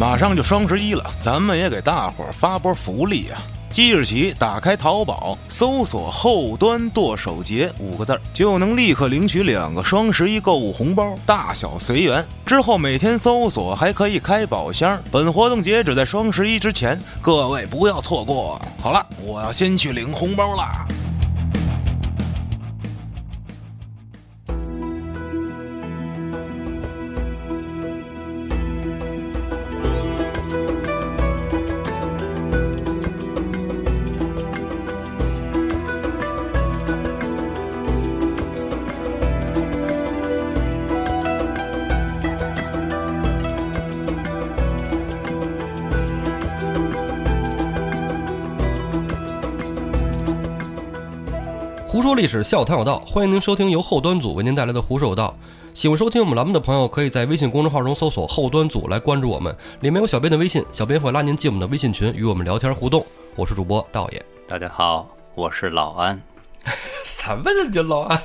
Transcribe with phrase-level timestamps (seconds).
[0.00, 3.42] 马上就双十一了，咱们也给大伙儿发波福利啊！
[3.68, 12.24] 即日起，打开淘宝，搜索“后端剁手节”五个字儿，就能立刻领取两个双十一购物红包，大小随缘。
[12.46, 15.02] 之后每天搜索还可以开宝箱。
[15.10, 18.60] 本活动截止在双十一之前，各位不要错过。
[18.80, 20.86] 好了，我要先去领红包啦。
[52.18, 55.32] 历史，笑谈有道，欢迎您收听由后端组为您带来的《胡说有道》。
[55.72, 63.06] 喜欢收听我们栏目的朋友，可以在微信公众号中搜索“后端组”来关注我们，里面有小编的微信，小编会拉您进我们的微信群，与我们聊天互动。
[63.36, 64.20] 我是主播道爷。
[64.48, 66.20] 大家好，我是老安。
[67.06, 68.20] 什么人家老安？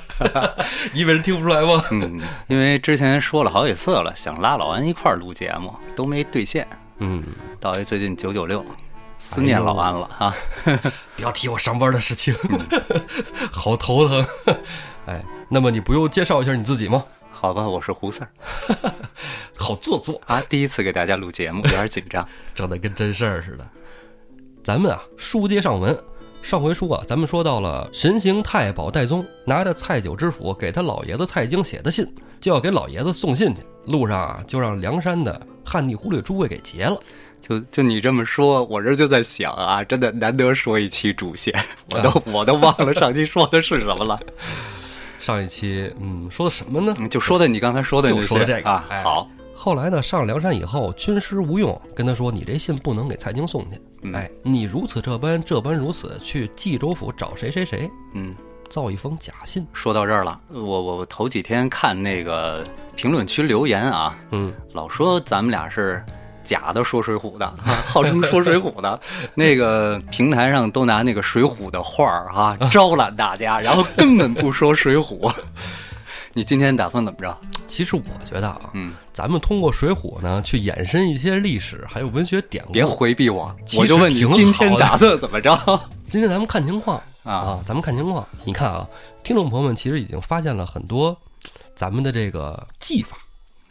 [0.92, 1.84] 你以为人听不出来吗？
[1.92, 6.68] 嗯，因为之前说了好几次了，想拉老安一块儿录节目，都没兑现。
[6.98, 7.24] 嗯，
[7.60, 8.66] 道爷最近九九六，
[9.26, 10.36] 思念老安了啊！
[11.16, 12.36] 不要提我上班的事情，
[13.52, 14.26] 好头疼。
[15.08, 17.06] 哎，那么你不用介绍一下你自己吗？
[17.32, 18.30] 好吧，我是胡四儿
[19.58, 22.28] 好做作，啊，第一次给大家录节目，有点紧张。
[22.54, 23.66] 整的跟真事儿似的。
[24.62, 25.98] 咱们啊，书接上文，
[26.42, 32.06] 上回书啊，咱们说到了神行太保戴宗拿着蔡九知府给他老爷子蔡京写的信，
[32.42, 33.62] 就要给老爷子送信去。
[33.86, 36.98] 路上啊，就让梁山的汉地忽略诸位给劫了。
[37.46, 41.54] 就就你这么说，我这就在想啊，真的难得说一期主线，
[41.92, 44.18] 我都我都忘了上期说的是什么了。
[45.20, 46.96] 上一期，嗯，说的什么呢？
[47.10, 49.04] 就说的你刚才说的就说这个啊哎。
[49.04, 58.34] 好，后来呢，上了梁山以后，军师吴用跟他说：“你这信不能给蔡京送去，嗯哎，你如此这般，这般如此，去冀州府找谁谁谁，嗯。
[58.70, 59.68] 造一封假信。
[59.72, 62.66] 说到这儿了，我我我头几天看那个
[62.96, 66.04] 评论区留言啊，嗯，老说咱们俩是
[66.44, 69.00] 假的说水浒的，啊 号称说水浒的，
[69.34, 75.34] 那个平台上都拿那个水浒的画儿啊 招揽大家，然后根本不说水浒。
[76.36, 77.38] 你今天打算怎么着？
[77.68, 82.74] 其实我觉得啊，嗯，咱们通过《水浒》呢，去延伸一些历史还有文学典故。
[82.74, 85.56] 别回避我，我就问你今天打算怎么着
[86.06, 87.34] 今天咱们看情况啊？
[87.34, 88.28] 啊，咱们看情况。
[88.44, 88.88] 你看啊，
[89.24, 91.16] 听众朋友们其实已经发现了很多
[91.76, 93.16] 咱们的这个技法。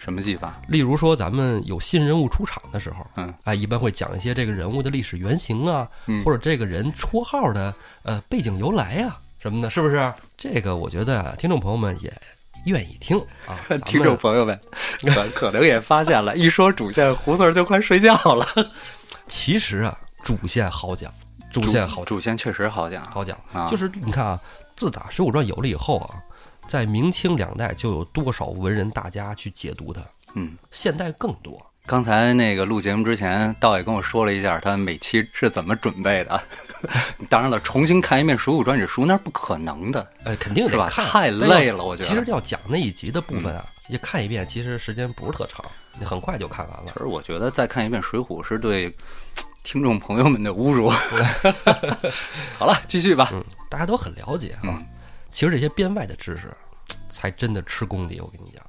[0.03, 0.61] 什么技法？
[0.67, 10.13] 例如说，咱们有新人物出场的时候，嗯，哎，一般会讲一些这个人物的历史原型啊，嗯或者这个人绰号的呃背景由来呀、什么的，是不是？
[10.37, 12.13] 这个我觉得啊，听众朋友们也
[12.65, 13.55] 愿意听啊。
[13.87, 14.59] 听众朋友们
[15.03, 18.45] 可可能也发现了，一说主线，胡子儿就快睡觉了。
[19.29, 21.15] 其实啊，主线好讲，
[21.53, 24.41] 主线好主线确实好讲，好讲，啊就是你看啊，
[24.75, 26.19] 自打《水浒传》有了以后啊，
[26.73, 30.01] 在明清两代就有多少文人大家去解读它，
[30.33, 30.57] 嗯。
[30.71, 31.61] 现代更多。
[31.85, 36.43] 刚才那个录节目之前，道也跟我说了一下他每期是怎么准备的。
[37.29, 40.09] 当然了，重新看一遍《水浒传》这书那是不可能的。
[40.25, 45.63] 哎，肯定是吧得看，太累了我觉得嗯其实要讲那一集的部分啊，也看一遍，其实时间不是特长，
[45.99, 46.99] 你很快就看完了其。
[47.01, 48.91] 实我觉得再看一遍《水浒》是对
[49.63, 50.89] 听众朋友们的侮辱。
[52.59, 53.29] 好了，继续吧。
[53.35, 54.65] 嗯，大家都很了解啊。
[54.65, 54.87] 嗯
[55.35, 56.55] 其实这些编外的知识，
[57.13, 58.21] 才真的吃功底。
[58.21, 58.65] 我跟你讲，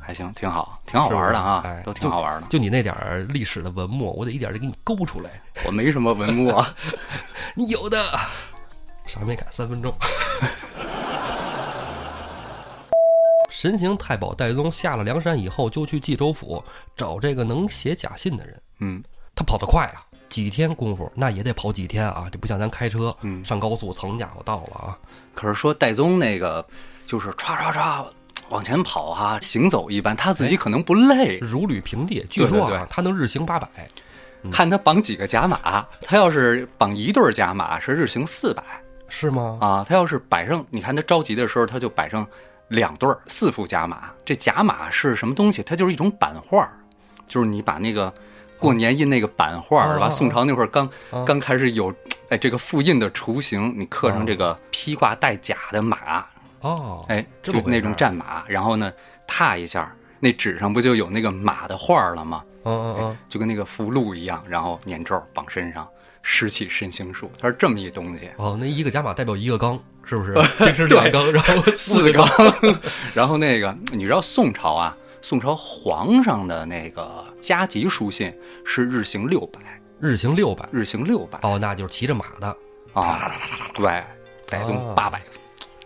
[0.00, 2.46] 还行，挺好，挺好玩的啊，哎，都挺好玩的。
[2.46, 5.30] 就你那点儿历史的文墨，我得一点儿就给你勾出来。
[5.66, 6.64] 我没什么文墨，
[7.54, 7.98] 你有的，
[9.04, 9.92] 啥没改三分钟。
[13.50, 16.62] 神行太保戴宗下了梁山以后，就去冀州府
[16.96, 18.62] 找这个能写假信的人。
[18.78, 19.02] 嗯
[19.34, 24.96] 他跑得快啊，几天功夫那也得跑几天啊，这不像咱开车，嗯上高速，噌家伙到了啊。
[25.34, 26.64] 可是说戴宗那个
[27.08, 28.04] 就是唰唰唰
[28.50, 31.38] 往前跑哈、行走一般，他自己可能不累。
[31.38, 33.66] 如履平地，据说啊，对他能日行八百。
[34.52, 38.62] 看他绑几个甲马，他要是绑一对儿甲马是日行四百
[39.08, 39.58] 是吗？
[39.60, 42.26] 啊，他要是摆上，你看他着急的时候，他就摆上
[42.68, 44.10] 两对儿四副甲马。
[44.22, 45.62] 这甲马是什么东西？
[45.62, 46.70] 它就是一种版画儿，
[47.26, 48.12] 就是你把那个
[48.58, 50.08] 过年印那个版画儿是吧？
[50.08, 51.92] 哦宋朝那会儿刚哦刚开始有
[52.28, 56.24] 哎这个复印的雏形，你刻上这个披挂带甲的马，
[56.60, 58.92] 哦，哎，就那种战马，然后呢
[59.26, 62.44] 踏一下，那纸上不就有那个马的画了吗？
[62.64, 65.88] 嗯嗯嗯，就跟那个符箓一样，然后念咒绑身上，
[66.22, 68.28] 湿气身形术，它是这么一东西。
[68.36, 70.34] 哦，那一个甲马代表一个缸，是不是？
[70.58, 72.26] 平时两缸，然后 四个缸，
[73.14, 79.60] 然后那个你知道宋朝啊，宋朝皇上的那个加急书信是日行六百，
[80.00, 82.56] 日行六百，日行六百哦，那就是骑着马的。
[82.94, 83.30] 啊，
[83.74, 84.02] 对，
[84.48, 85.22] 戴宗啊八百，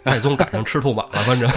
[0.02, 1.50] 戴宗赶上赤兔马了，反正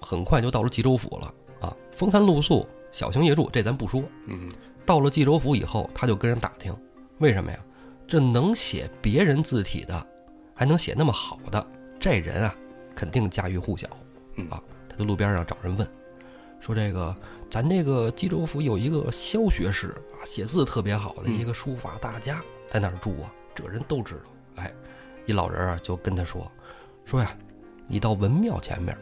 [0.00, 1.76] 很快就到了冀州府了啊。
[1.92, 4.02] 风餐露宿，小行夜住，这咱不说。
[4.26, 4.50] 嗯，
[4.84, 6.76] 到了冀州府以后，他就跟人打听，
[7.18, 7.58] 为什么呀？
[8.08, 10.06] 这能写别人字体的，
[10.54, 11.66] 还能写那么好的，
[11.98, 12.54] 这人啊，
[12.94, 13.88] 肯定家喻户晓
[14.36, 14.60] 嗯啊。
[14.88, 15.88] 他在路边上找人问，
[16.60, 17.14] 说这个
[17.50, 23.32] 咱这个冀州府有一个萧学士啊，写字特别好的一个书法大家，在哪儿住啊？
[23.54, 24.62] 这人都知道。
[24.62, 24.72] 哎，
[25.24, 26.50] 一老人啊就跟他说，
[27.06, 27.30] 说呀，
[27.86, 28.94] 你到文庙前面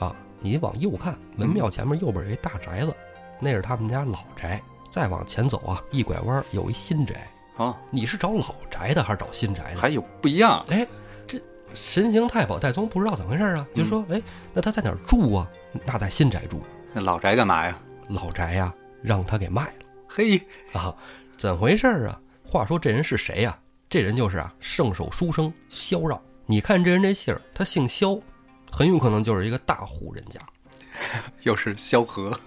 [0.00, 2.94] 啊，你往右看，文庙前面右边有一大宅子，
[3.40, 4.60] 那是他们家老宅。
[4.90, 7.14] 再往前走啊，一拐弯有一新宅。
[7.56, 9.80] 啊，你是找老宅的还是找新宅的？
[9.80, 10.86] 还有不一样，哎，
[11.26, 11.40] 这
[11.72, 14.20] 神行太保戴宗不知道怎么回事啊，就说哎，
[14.52, 15.48] 那他在哪儿住啊？
[15.86, 16.60] 那在新宅住，
[16.92, 17.78] 那老宅干嘛呀？
[18.08, 20.36] 老宅呀、让他给卖了嘿，
[20.72, 20.94] 啊？
[21.38, 22.20] 怎回事啊？
[22.44, 23.56] 话说这人是谁呀、
[23.88, 26.20] 这人就是啊，圣手书生萧让。
[26.46, 28.18] 你看这人这姓儿，他姓萧，
[28.70, 30.40] 很有可能就是一个大户人家，
[31.42, 32.38] 又是萧何，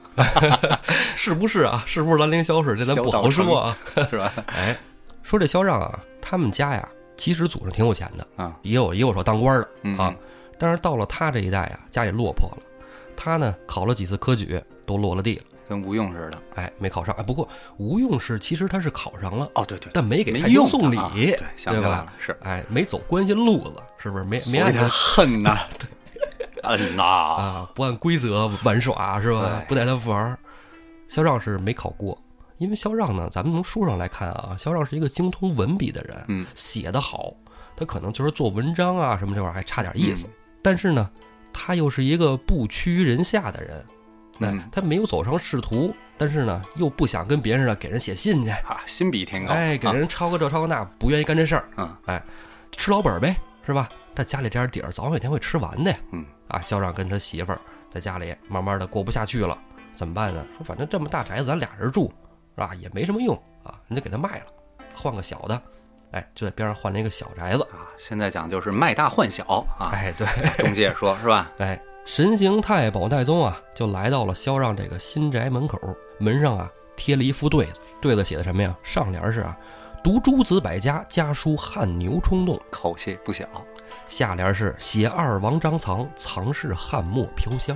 [1.16, 1.84] 是不是啊？
[1.86, 2.76] 是不是兰陵萧氏？
[2.76, 3.78] 这咱不好说啊。
[4.10, 4.32] 是吧？
[4.48, 4.78] 哎，
[5.24, 6.88] 说这萧让啊，他们家呀，
[7.18, 10.16] 其实祖上挺有钱的，啊，也有也有说当官的嗯啊。
[10.58, 12.58] 但是到了他这一代啊，家里落魄了，
[13.16, 16.42] 他呢考了几次科举，都落了地了，跟吴用似的。
[16.56, 17.14] 哎，没考上。
[17.16, 17.48] 哎，不过
[17.78, 24.24] 吴用是其实他是考上了，哦，对对，但没给蔡京送礼，啊对，想起来吧了？，是哎，没走关系路子，是不是？
[24.24, 25.58] 没没按他恨呐，
[26.64, 29.64] 恨呐，啊，不按规则玩耍是吧？
[29.68, 30.38] 不带他玩儿。
[31.08, 32.18] 萧让是没考过，
[32.58, 37.32] 因为萧让呢，咱们从书上来看啊，萧让是一个精通文笔的人，嗯，写得好，
[37.78, 40.28] 他可能就是做文章啊什么这玩意儿还差点意嗯思，
[40.64, 41.08] 但是呢，
[41.54, 43.86] 他又是一个不屈于人下的人，
[44.40, 52.22] 哎嗯，他没有走上仕途，但是呢，又不想跟别人啊给人写信去，啊，心比天高，哎，给啊人抄个这抄个那，不愿意干这事儿，嗯，哎，
[52.72, 53.36] 吃老本儿呗，
[53.66, 53.88] 是吧？
[54.14, 55.98] 他家里这点底儿，早晚有一天会吃完的呀。
[56.12, 57.60] 嗯，啊，校长跟他媳妇儿
[57.90, 59.58] 在家里慢慢的过不下去了，
[59.94, 60.46] 怎么办呢？
[60.58, 62.14] 说反正这么大宅子，咱俩人住，
[62.56, 62.74] 是吧？
[62.76, 64.46] 也没什么用啊，你就给他卖了，
[64.96, 65.62] 换个小的。
[66.12, 67.64] 哎，就在边上换了一个小宅子。
[67.64, 70.26] 啊，现在讲就是卖大换小啊，哎，对，
[70.58, 71.52] 中介说是吧？
[71.60, 75.80] 哎，神行太保戴宗啊，就来到了萧让这个新宅门口，
[76.20, 78.78] 门上啊贴了一副对子，对子写的什么呀？
[78.84, 79.58] 上联是啊，
[80.04, 83.46] 读诸子百家，家书汗牛充栋；口气不小。
[84.08, 87.76] 下联是写二王张藏，藏是汉墨飘香。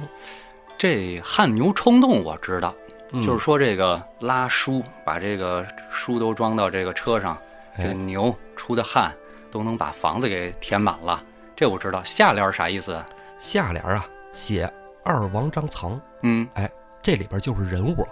[0.77, 2.73] 这汗牛充栋我知道，
[3.11, 7.35] 嗯就是说这个拉书，把这个书都装到这个车上，
[7.75, 9.11] 这个哎牛出的汗
[9.49, 11.23] 都能把房子给填满了。
[11.55, 12.03] 这我知道。
[12.03, 12.93] 下联啥意思？
[12.93, 13.05] 啊
[13.39, 14.71] 下联啊，写
[15.03, 16.69] 二王张藏，嗯，哎
[17.01, 18.07] 这里边就是人物。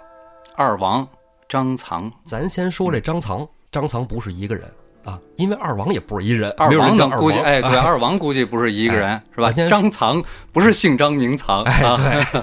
[0.56, 1.06] 二王
[1.48, 4.68] 张藏，咱先说这张藏，张藏不是一个人
[5.04, 9.68] 啊，因为二王也不是一人，二王能估计，王哎，对，啊二王估计不是一个人，是吧先？
[9.68, 10.22] 张藏
[10.52, 12.42] 不是姓张名藏哎，啊，对，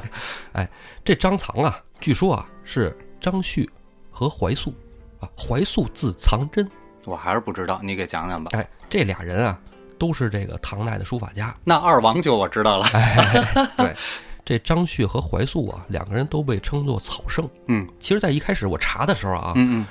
[0.54, 0.70] 哎，
[1.04, 3.70] 这张藏啊，据说啊是张旭
[4.10, 4.74] 和怀素
[5.20, 6.70] 啊，怀素字藏真，
[7.06, 8.52] 我还是不知道，你给讲讲吧。
[8.54, 9.60] 哎，这俩人啊
[9.98, 11.56] 都是这个唐代的书法家。
[11.64, 13.46] 那二王就我知道了，哎，
[13.78, 13.96] 对，
[14.44, 17.50] 这张旭和怀素啊，两个人都被称作草圣。
[17.68, 17.88] 嗯。
[18.00, 19.86] 其实，在一开始我查的时候啊，嗯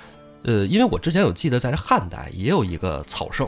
[0.44, 3.46] 嗯，呃，因为我之前有记得，在这汉代也有一个草圣，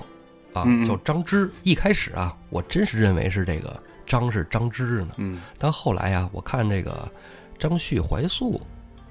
[0.52, 1.50] 啊嗯嗯，叫张芝。
[1.62, 7.10] 一开始啊，我真是认为是这个张是张芝呢，嗯，但后来呀、我看这个
[7.58, 8.60] 张旭、怀素，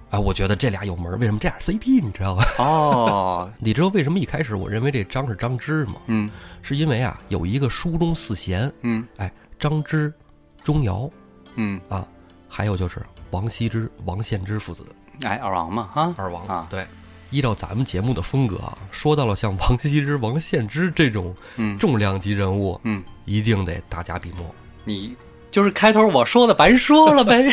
[0.09, 1.17] 啊，我觉得这俩有门儿。
[1.17, 2.01] 为什么这俩 CP？
[2.01, 2.45] 你知道吧？
[2.59, 5.95] 哦， 你知道为什么一开始我认为这张是张芝吗？
[6.07, 6.29] 嗯
[6.61, 10.11] 是因为啊，有一个书中四贤，嗯哎，张芝、
[10.63, 11.11] 钟繇
[11.55, 12.07] 嗯，啊，
[12.49, 14.83] 还有就是王羲之、王献之父子
[15.23, 16.45] 哎，二王嘛，哈，二王。
[16.47, 16.85] 啊，对，
[17.29, 24.53] 依照咱们节目的风格啊，说到了像王羲之、 王献之这种嗯重量级人物，嗯，一定得大家笔墨，
[24.85, 25.15] 你
[25.51, 27.47] 就是开头我说的白说了呗，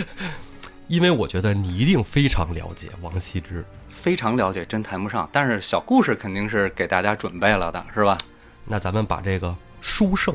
[0.88, 3.64] 因为我觉得你一定非常了解王羲之。
[3.88, 8.16] 非常了解，真谈不上，但是小故事肯定是给大家准备了的，是吧？
[8.64, 10.34] 那咱们把这个书圣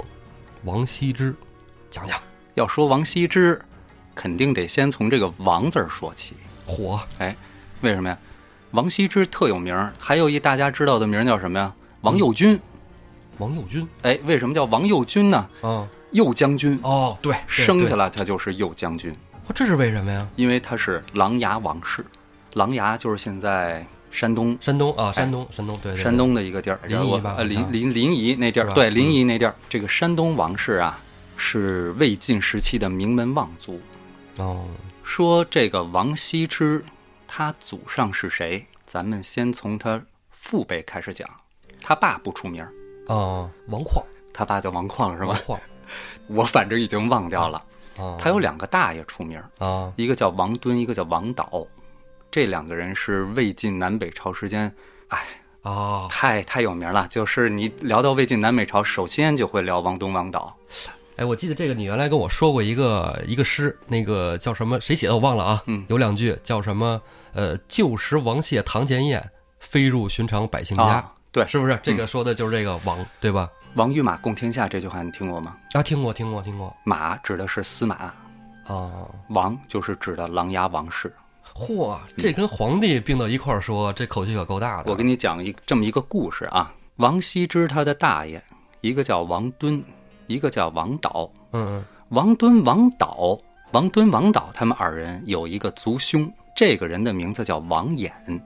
[0.63, 1.34] 王羲之
[1.89, 2.20] 讲讲。
[2.55, 3.62] 要说王羲之，
[4.13, 6.36] 肯定得先从这个“王”字儿说起。
[6.65, 7.36] 火哎，
[7.79, 8.17] 为什么呀？
[8.72, 11.74] 王羲之特有名儿，还有一大家知道的名儿叫什么呀？
[12.01, 12.60] 王右军。
[13.38, 15.50] 王右军哎，为什么叫王右军呢？
[15.62, 19.15] 啊，右将军，哦，对，生下来，他就是右将军，哦
[19.53, 20.27] 这是为什么呀？
[20.36, 22.05] 因为他是琅琊王氏。
[22.53, 31.00] 琅琊就是现在山东山东啊，山东，山东，对山东的一个地儿，临沂吧好像临临临沂那地儿，吧对，临沂那地儿，这个山东王氏啊，
[31.38, 33.79] 是魏晋时期的名门望族。
[34.38, 34.65] 哦，
[35.01, 36.84] 说这个王羲之，
[37.27, 38.65] 他祖上是谁？
[38.86, 41.27] 咱们先从他父辈开始讲。
[41.81, 42.67] 他爸不出名儿，
[43.08, 44.03] 啊，王旷
[44.34, 45.39] 他爸叫王旷是吧？
[45.48, 45.60] 王旷
[46.27, 47.63] 我反正已经忘掉了。
[47.98, 51.67] 啊，他有两个大爷出名儿，啊一个叫王敦，一个叫王导。
[52.29, 54.74] 这两个人是魏晋南北朝时间，
[55.10, 55.19] 哎，
[55.63, 57.05] 哦，太太有名了。
[57.10, 60.55] 就是你聊到魏晋南北朝，首先就会聊王敦、王导。
[61.17, 64.79] 哎，我记得这个你原来跟我说过一个一个诗，那个叫什么？
[64.79, 65.63] 谁写的我忘了啊。
[65.65, 67.01] 嗯有两句叫什么？
[67.33, 69.29] 呃，旧时王谢堂前燕，
[69.60, 70.83] 飞入寻常百姓家。
[70.83, 73.50] 啊，对，是不是这个说的就是这个王，对吧？
[73.75, 75.56] 王与马共天下这句话你听过吗？
[75.72, 76.75] 啊，听过，听过，听过。
[76.84, 77.96] 马指的是司马，
[78.66, 81.13] 啊，王就是指的琅琊王氏。
[81.54, 84.92] 嚯，这跟皇帝并到一块儿说，这口气可够大的。
[84.92, 88.42] 我给你讲一这么一个故事啊，王羲之他的大爷，
[88.82, 89.82] 一个叫王敦，
[90.28, 91.30] 一个叫王导。
[91.54, 93.40] 嗯王敦、王导，
[93.72, 98.12] 王敦、王导他们二人有一个族兄，这个人的名字叫王衍。
[98.25, 98.38] 嗯，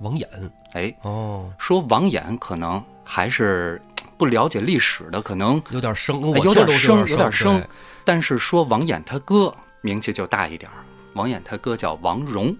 [0.00, 0.26] 王衍。
[0.72, 3.80] 哎，哦，说王衍可能还是
[4.18, 7.62] 不了解历史的，可能有点生，有点生，有有点生。
[8.04, 10.78] 但是说王衍他哥名气就大一点儿，
[11.14, 12.56] 王衍他哥叫王荣。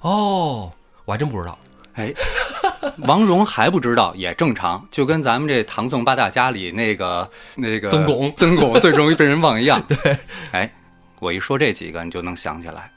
[0.00, 0.70] 哦，
[1.04, 1.58] 我还真不知道。
[1.94, 2.12] 哎，
[3.06, 9.80] 王荣还不知道也正常，就跟咱们这唐宋八大家里那个那个曾巩曾巩最容易被人忘一样。
[9.86, 10.18] 对，
[10.50, 10.74] 哎，
[11.20, 12.90] 我一说这几个，你就能想起来：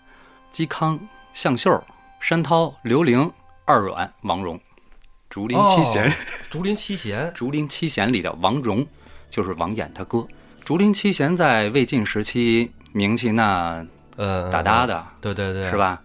[0.52, 1.00] 嵇康、
[1.34, 1.84] 向秀、
[2.20, 3.32] 山涛、刘伶、
[3.66, 4.60] 二阮、王戎、
[5.30, 6.10] 竹林七贤。
[6.10, 6.14] 哦
[6.50, 7.32] 竹林七贤。
[7.36, 8.86] 竹林七贤里的王戎
[9.30, 10.26] 就是王衍他哥。
[10.64, 15.78] 竹林七贤在魏晋时期名气那呃，大大的，对对对，是？
[15.78, 16.02] 吧？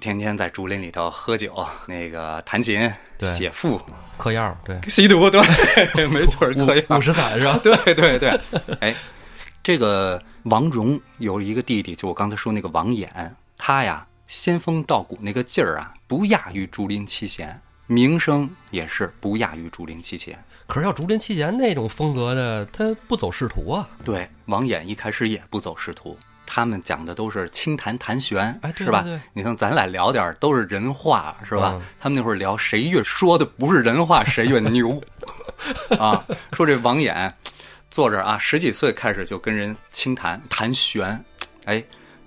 [0.00, 1.54] 天天在竹林里头喝酒，
[1.86, 3.80] 那个弹琴、写赋、
[4.16, 5.40] 嗑药，对，吸毒，对，
[6.08, 6.84] 没错儿，可以。
[6.88, 7.58] 五十三是吧？
[7.62, 8.40] 对对对，
[8.80, 8.94] 哎，
[9.62, 13.08] 这个王戎有一个弟弟，就我刚才说那个王衍，
[13.58, 20.38] 他呀仙风道骨那个劲儿啊，不亚于竹林七贤，名声也是不亚于竹林七贤。
[20.68, 23.88] 可是要竹林七贤那种风格的，他不走仕途啊。
[24.04, 26.16] 对，王衍一开始也不走仕途，
[26.46, 29.04] 他们讲的都是清谈谈玄，哎对是吧？
[29.32, 31.72] 你像咱俩聊点儿都是人话，是吧？
[31.74, 35.02] 嗯他们那会儿聊谁越说的不是人话，谁越牛
[35.98, 36.24] 啊。
[36.52, 37.32] 说这王衍
[37.90, 41.24] 坐着啊，十几岁开始就跟人清谈谈玄，
[41.64, 41.82] 哎，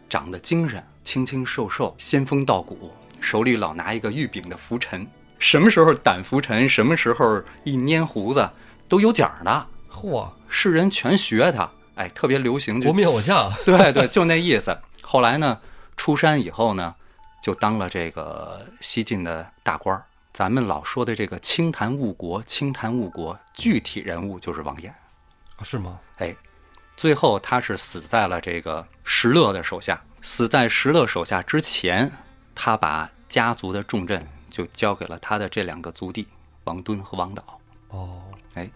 [0.10, 2.91] 长得精神，清清瘦瘦，仙风道骨，
[3.22, 5.08] 手里老拿一个玉柄的拂尘，
[5.43, 8.50] 什么时候胆浮沉，什么时候一拈胡子
[8.88, 9.67] 都有奖儿的。
[9.91, 13.51] 嚯，世人全学他，哎，特别流行就国民偶像。
[13.65, 14.75] 对对，就那意思。
[15.01, 15.59] 后来呢，
[15.97, 16.95] 出山以后呢，
[17.43, 20.05] 就当了这个西晋的大官儿。
[20.31, 24.88] 咱们老说的这个清谈误国，清谈误国，具体人物就是王衍。
[24.88, 26.00] 啊是吗？
[26.19, 26.33] 哎，
[26.95, 30.01] 最后他是死在了这个石勒的手下。
[30.21, 32.09] 死在石勒手下之前，
[32.55, 36.27] 他把家族的重镇就交给了他的这两个族弟
[36.65, 37.43] 王敦和王导。
[37.89, 38.22] 哦，
[38.53, 38.69] 哎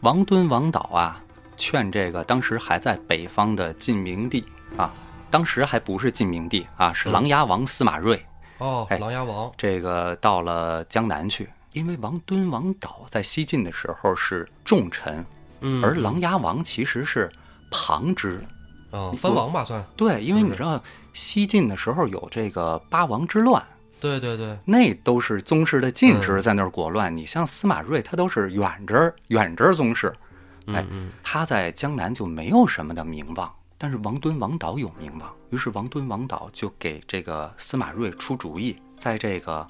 [0.00, 1.20] 王敦、王导啊，
[1.56, 4.94] 劝这个当时还在北方的晋明帝啊，
[5.30, 8.24] 当时还不是晋明帝啊，是琅琊王司马睿，
[8.58, 9.52] 哦，哎琅琊王。
[9.56, 11.50] 这个到了江南去。
[11.72, 15.22] 因为王敦、王导在西晋的时候是重臣，
[15.60, 17.30] 嗯，而琅琊王其实是
[17.70, 18.42] 旁支。
[18.90, 19.84] 啊，藩王吧算。
[19.94, 23.62] 对，因为你知道西晋的时候有这个八王之乱，
[23.98, 26.20] 对对对，那都是宗室的近嗯。
[26.20, 27.14] 支在那儿裹乱。
[27.14, 30.12] 你像司马睿，他都是远支远支宗室，
[30.66, 30.86] 哎嗯。
[30.90, 39.66] 嗯，他在江南就没有什么的名望，但是王敦、王导有名望，于是王敦、王导就给这个司马睿出主意，在这个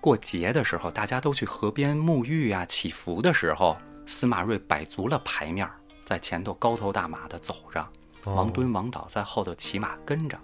[0.00, 5.68] 过节的时候，大家都去河边沐浴啊、祈福的时候，司马睿摆足了牌面，
[6.04, 7.80] 在前头高头大马的走着，
[8.24, 8.34] 哦。
[8.34, 10.38] 王敦、王导在后头骑马跟着。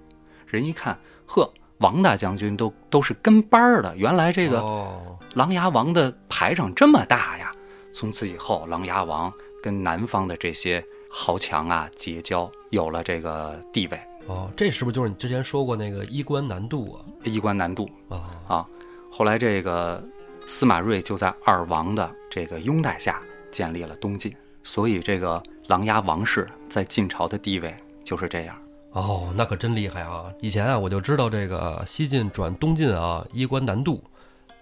[0.47, 7.53] 人一看，呵，王大将军都都是跟班儿的，原来这个哦，琅琊王的排场这么大呀！
[7.93, 18.17] 从此以后，琅琊王跟南方的这些豪强啊结交，有了这个地位，哦，这是不是就是你之前说过那个衣冠南渡衣冠南渡啊？
[18.49, 18.67] 啊，啊。
[19.11, 20.03] 后来这个
[20.45, 28.57] 司马睿就在二王的这个拥戴下建立了东晋，所以这个琅琊王氏在晋朝的地位就是这样。
[28.95, 30.25] 哦，那可真厉害啊！
[30.41, 34.03] 以前啊，我就知道这个西晋转东晋啊，衣冠南渡，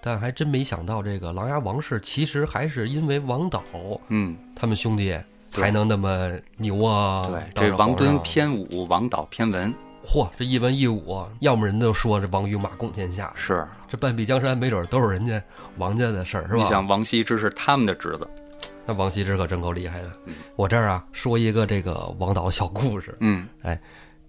[0.00, 3.62] 但还真没想到这个琅琊王氏其实还是因为王导
[4.08, 5.14] 嗯，他们兄弟
[5.50, 7.28] 才能那么牛啊！
[7.54, 9.72] 对，这王敦偏武，王导偏文，
[10.06, 15.40] 嚯，这一文一武，要么人都说这王与马共天下，是这半壁江山没准都是人家
[15.76, 16.56] 王家的事儿，是吧？
[16.56, 18.26] 你想王羲之是他们的侄子，
[18.86, 20.36] 那王羲之可真够厉害的嗯。
[20.56, 23.46] 我这儿啊说一个这个王导小故事，嗯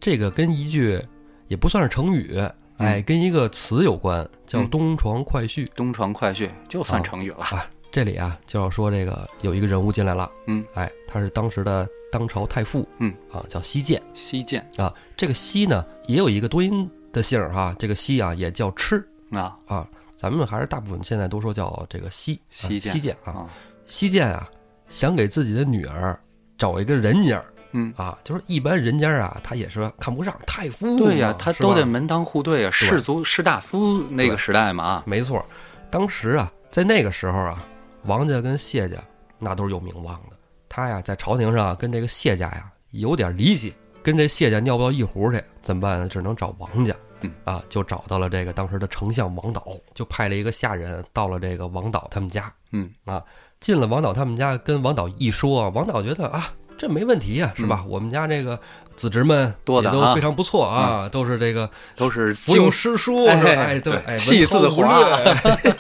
[0.04, 1.02] 这个跟一句
[1.48, 2.38] 也不算是成语，
[2.76, 5.66] 哎，跟一个词有关，叫嗯东床快婿。
[5.78, 7.46] 东床快婿就算成语了。
[7.46, 14.94] 啊，这里啊就要说这个有一个人物进来了，嗯，哎，他是当时的当朝太傅，嗯啊，叫西涧西涧啊。
[15.16, 19.88] 这个西呢也有一个多音的姓儿哈，这个西啊也叫吃啊啊。
[20.18, 23.32] 咱们还是大部分现在都说叫这个西西西涧啊。
[23.32, 23.50] 啊，
[23.86, 24.50] 西涧啊
[24.90, 26.20] 想给自己的女儿
[26.58, 35.44] 找一个人家儿嗯，啊，就是一般人家啊他也是看不上太夫，对呀，他都得门当户对啊，士族士大夫那个时代嘛啊，没错，
[35.90, 37.64] 当时啊，在那个时候啊，
[38.04, 38.98] 王家跟谢家
[39.40, 40.38] 那都是有名望的。
[40.70, 46.08] 他呀，在朝廷上啊跟这个谢家呀有点离析，跟这谢家尿不到一壶去，怎么办呢？
[46.08, 46.96] 只能找王家。
[47.26, 52.54] 嗯啊，就找到了这个当时的丞相王导，就派了一个下人到了这个王导他们家。
[52.72, 53.24] 嗯啊，
[53.62, 56.54] 进了王导他们家，跟王导一说，王导觉得啊，
[56.84, 57.86] 这没问题呀、是吧？
[57.88, 58.60] 我们家这个
[58.94, 63.56] 子侄们嗯多的也都啊非常不错啊，都是这个都是腹有经诗书，哎？
[63.56, 65.76] 哎，对，哎，气自文韬武华，哎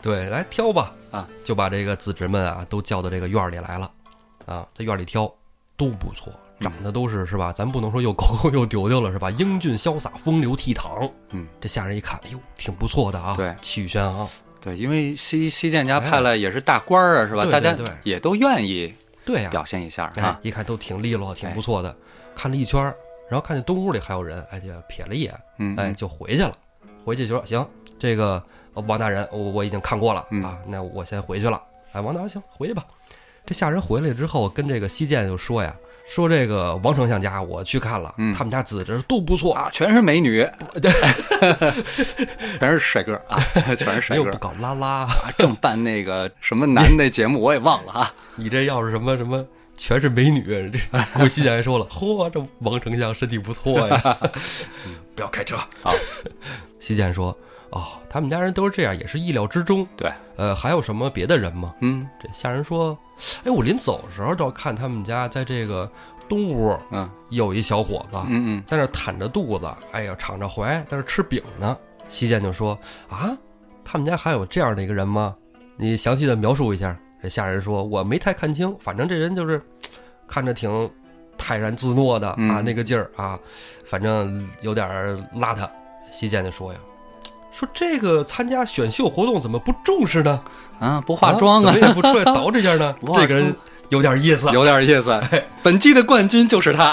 [0.00, 3.90] 对，来挑吧啊，就把这个子侄们啊都叫到这个院儿里来了，
[4.46, 5.26] 啊，在院里挑
[5.76, 7.52] 都不错，长得都是是吧？
[7.52, 9.28] 咱不能说又狗狗又丢丢了是吧？
[9.32, 11.10] 英俊潇洒，风流倜傥。
[11.30, 14.28] 嗯，这下人一看，哎呦，挺不错的啊，对气宇轩昂。
[14.60, 17.42] 对，因为西西建家派来也是大官儿啊，是吧？
[17.42, 21.94] 对大家也都愿意对呀、表现一下哎啊，，一看都挺利落，挺不错的。
[22.34, 22.82] 看了一圈，
[23.28, 26.56] 然后看见东屋里还有人，哎，就瞥了一眼，嗯，哎，就回去了。
[27.04, 27.66] 回去就说行，
[27.98, 28.42] 这个
[28.74, 31.62] 呃王大人，我我已经看过了、嗯啊，那我先回去了。
[31.92, 32.84] 哎，王大人行，回去吧。
[33.46, 35.76] 这下人回来之后，跟这个西涧就说呀，
[36.06, 40.46] 说这个王丞相家我去看了，嗯他们家子侄都不错，啊，全是美女，
[40.80, 40.92] 对，
[42.60, 43.42] 全是帅哥啊，
[43.76, 45.04] 全是帅哥又不搞拉拉。
[45.04, 45.08] 啊，
[45.38, 48.14] 正办那个什么男的节目，我也忘了啊。
[48.36, 49.44] 你这要是什么什么
[49.76, 50.78] 全是美女，这
[51.14, 54.18] 顾西涧还说了，嚯，这王丞相身体不错呀，
[55.16, 55.56] 不要开车。
[55.82, 55.90] 啊，
[56.78, 57.36] 西涧说，
[57.74, 59.86] 哦，他们家人都是这样，也是意料之中。
[59.96, 61.74] 对，呃，还有什么别的人吗？
[61.80, 62.96] 嗯这下人说
[63.44, 65.90] ：“哎，我临走的时候倒看他们家在这个
[66.28, 71.76] 东屋嗯有一小伙子，嗯嗯，在那儿袒着肚子，哎呀，敞着怀，在那儿吃饼呢。”
[72.08, 72.78] 西涧就说
[73.10, 73.36] ：“啊，
[73.84, 75.34] 他们家还有这样的一个人吗？
[75.76, 79.60] 你详细的描述一下。”这下人说：“我没太看清，反正这人就是
[80.28, 80.88] 看着挺
[81.36, 83.36] 泰然自若的啊，嗯那个劲儿啊，
[83.86, 85.68] 反正有点儿邋遢。”
[86.12, 86.78] 西涧就说呀
[87.54, 90.42] ：“说这个参加选秀活动怎么不重视呢？
[90.80, 92.92] 啊，不化妆啊怎么，也不出来捯饬一下呢？
[93.14, 93.54] 这个人
[93.90, 94.50] 有点意思。
[94.50, 95.20] 有点意思。
[95.62, 96.92] 本季的冠军就是他。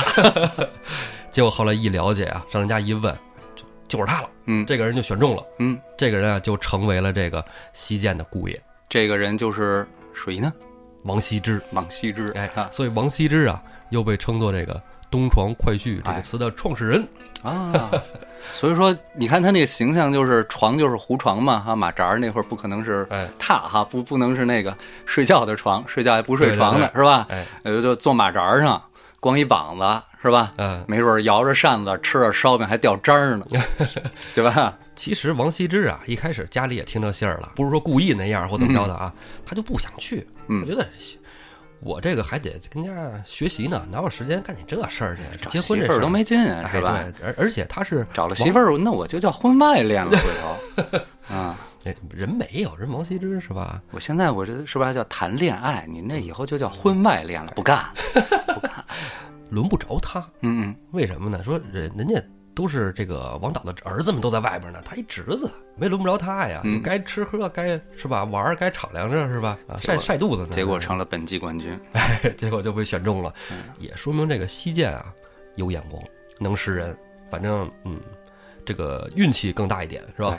[1.32, 3.12] 结果后来一了解啊，上人家一问，
[3.56, 4.30] 就就是他了。
[4.46, 5.44] 嗯这个人就选中了。
[5.58, 7.44] 嗯，这个人啊，就成为了这个
[7.74, 10.54] 西涧的姑爷这个人就是谁呢？
[11.06, 11.60] 王羲之。
[11.72, 12.32] 王羲之。
[12.34, 17.08] 哎啊，所以王羲之啊，又被称作这个“东床快婿”这个词的创始人。
[17.44, 17.92] 啊，
[18.54, 24.76] 所以说你看他那个形象，就是床就是胡床嘛，哈，马扎儿那会儿不可能是哎榻哈，不不能是那个
[25.06, 27.26] 睡觉的床，睡觉还不睡床呢，对是吧？
[27.30, 28.82] 哎，呃，就坐马扎儿上，
[29.20, 30.54] 光一膀子是吧？
[30.58, 33.46] 嗯，没准儿摇着扇子吃着烧饼还掉渣儿呢，
[34.36, 34.78] 对吧？
[34.96, 39.12] 其实王羲之啊，一开始家里也听到信儿了，不是说故意那样或怎么着的啊，
[39.46, 40.28] 他就不想去。
[40.48, 40.86] 嗯他觉得
[41.84, 42.92] 我这个还得跟家
[43.26, 45.24] 学习呢，哪有时间干你这事儿去？
[45.42, 46.40] 找结婚这事儿都没劲
[46.72, 47.04] 是吧？
[47.18, 51.00] 对，而而且他是找了媳妇儿，那我就叫婚外恋了，回头
[51.36, 51.58] 啊！
[51.84, 53.82] 哎人没有人王羲之是吧？
[53.90, 55.84] 我现在我这是不是叫谈恋爱？
[55.90, 57.84] 你那以后就叫婚外恋了，不干，
[58.54, 58.72] 不干。
[59.50, 61.44] 轮不着他，嗯嗯，为什么呢？
[61.44, 62.16] 说人人家
[62.54, 69.58] 都是这个王导的儿子们都在外边呢，他一侄子没轮不着他呀，嗯就该吃喝该是吧玩儿该敞亮着是吧？
[69.68, 71.80] 啊，晒晒肚子呢，结果成了本季冠军。
[72.38, 75.06] 结果就被选中了，嗯也说明这个西涧啊
[75.56, 76.02] 有眼光，
[76.40, 76.98] 能识人，
[77.30, 78.00] 反正嗯，
[78.66, 80.38] 这个运气更大一点是吧？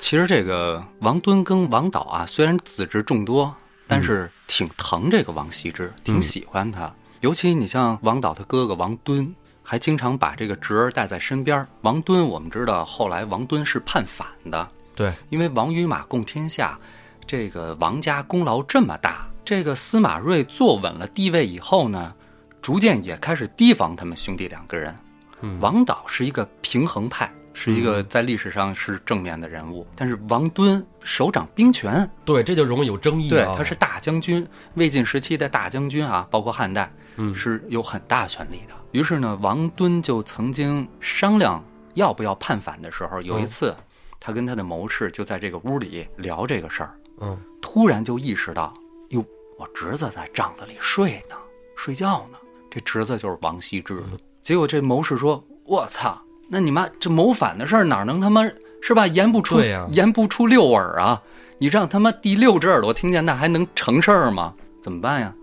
[0.00, 3.54] 其实这个王敦跟王导啊，虽然子侄众多，
[3.86, 6.92] 但是挺疼这个王羲之，挺喜欢他。
[7.20, 9.34] 尤其你像王导他哥哥王敦，
[9.68, 11.66] 还经常把这个侄儿带在身边。
[11.80, 16.78] 王敦我们知道，后来王敦是叛反的，对，因为王与马共天下，
[17.26, 22.14] 这个王家功劳这么大，这个司马睿坐稳了地位以后呢，
[22.62, 24.94] 逐渐也开始提防他们兄弟两个人。
[25.42, 33.52] 嗯王导是一个平衡派，是一个在历史上是正面的人物，但是王敦手掌兵权，对，这就容易有争议对，啊。
[33.54, 38.74] 他是大将军，魏晋时期的大将军啊，包括汉代，嗯是有很大权力的。
[38.96, 43.76] 于是呢，王敦就曾经商量要不要叛反的时候，有一嗯次，
[44.18, 48.72] 他跟他的谋士就在这个屋里聊这个事儿，嗯突然就意识到，
[49.10, 49.22] 哟，
[49.58, 51.36] 我侄子在帐子里睡呢，
[51.76, 52.38] 睡觉呢。
[52.70, 54.02] 这侄子就是王羲之。
[54.40, 58.42] 结果这谋士说：“我操，那你妈这谋反的事儿哪能他妈
[58.80, 59.06] 是吧？
[59.06, 61.22] 言不出言不出六耳啊！
[61.58, 64.54] 你让他妈第六只耳朵听见，那还能成事儿吗？
[64.80, 65.34] 怎么办呀？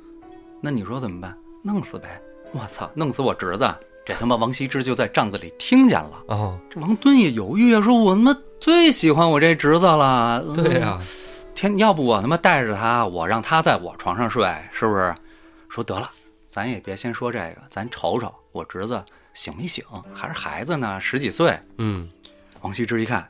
[0.59, 1.37] 那你说怎么办？
[1.63, 2.19] 弄死呗！
[2.53, 3.73] 我操，弄死我侄子！
[4.05, 6.23] 这他妈王羲之就在帐子里听见了。
[6.27, 10.43] 啊，这王敦也犹豫啊，说我他妈最喜欢我这侄子了。
[10.53, 11.01] 对呀、
[11.55, 15.15] 天，要不我他妈带着他，我让他在我床上睡，是不是？
[15.69, 16.11] 说得了，
[16.45, 21.57] 咱也别先说这个，咱瞅瞅我侄子醒没醒，还是孩子呢，十几岁。
[21.77, 22.07] 嗯，
[22.61, 23.27] 王羲之一看，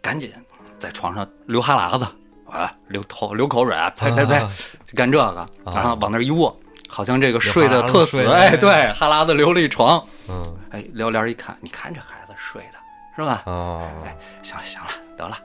[0.00, 0.32] 赶紧
[0.78, 2.06] 在床上流哈喇子，
[2.48, 4.52] 啊，流头流口水，呸呸呸，啊
[4.86, 6.56] 就干这个，然后往那儿一卧，
[6.92, 12.78] 好像这个睡得特死，哎，对，哈喇子流了一床，嗯哎，撩帘一看，你看这孩子睡的
[13.16, 13.42] 是吧？
[13.46, 15.38] 哦，哎，行了行了，得了，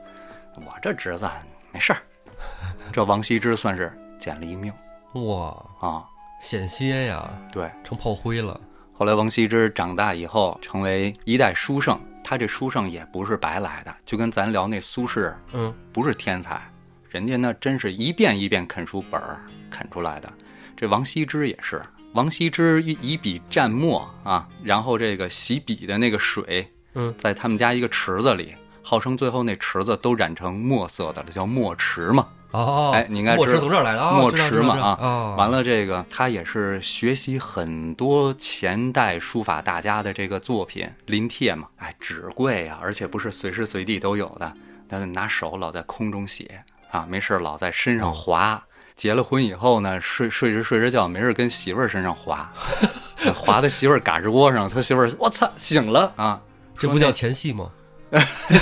[0.58, 1.26] 我这侄子
[1.72, 2.00] 没事儿，
[2.92, 4.74] 这王羲之算是捡了一命
[5.14, 6.04] 哇，啊。
[6.42, 8.60] 险些呀，对，成炮灰了。
[8.94, 16.62] 后来王羲之长大以后成为一代书圣，他这书圣也不是白来的，就跟咱聊那苏轼，嗯，不是天才，
[17.10, 19.40] 人家那真是一遍一遍啃书本儿
[19.72, 20.32] 啃出来的。
[20.78, 21.82] 这王羲之也是，
[22.14, 32.28] 王羲之以以笔蘸墨啊，然后这个洗笔的那个水，嗯，在他们家一个池子里，号称最后那池子都染成墨色的了，叫墨池嘛。
[32.52, 44.54] 哦，哎你应该墨池知道从这儿来的啊，墨池嘛啊啊，完了，这个他也是学习很多前代书法大家的这个作品临帖嘛，哎，纸贵呀、而且不是随时随地都有的，
[44.88, 48.64] 他拿手老在空中写啊，没事儿老在身上划。
[48.98, 52.52] 结了婚以后呢，睡睡着睡着觉，没事跟媳妇儿身上划，
[53.34, 56.42] 划到媳妇儿嘎吱窝上，他媳妇儿我操醒了啊，
[56.78, 57.72] 这不叫前戏吗？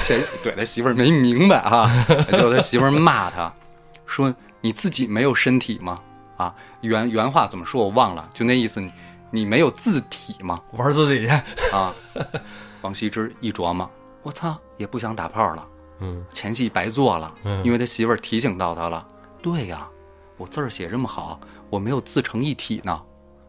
[0.02, 1.90] 前对他媳妇儿没明白啊，
[2.32, 3.52] 结果他媳妇儿骂他，
[4.06, 6.00] 说你自己没有身体吗？
[6.38, 8.92] 啊，原原话怎么说我忘了，就那意思，你
[9.32, 10.60] 你没有字体吗？
[10.74, 11.32] 玩自己去。
[11.74, 11.94] 啊，
[12.82, 13.90] 王羲之一琢磨，
[14.22, 15.66] 我操，也不想打炮了，
[16.02, 19.08] 嗯前戏白做了，嗯因为他媳妇儿提醒到他了。
[19.42, 19.88] 对呀，
[20.38, 23.02] 我字儿写这么好，我没有自成一体呢。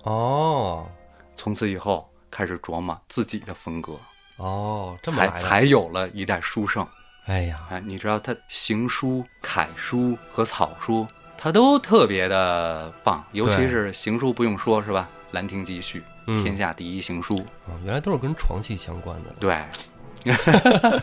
[0.05, 0.87] 哦
[1.35, 3.99] 从此以后开始琢磨自己的风格，
[4.37, 5.29] 哦，这么来。
[5.29, 6.87] 才才有了一代书圣。
[7.27, 15.09] 哎呀，哎，你知道他行书、楷书和草书，他都特别的棒，尤其是行书不用说是吧？
[15.35, 19.35] 《兰亭集序》嗯天下第一行书，哦原来都是跟床戏相关的。
[19.40, 19.64] 对，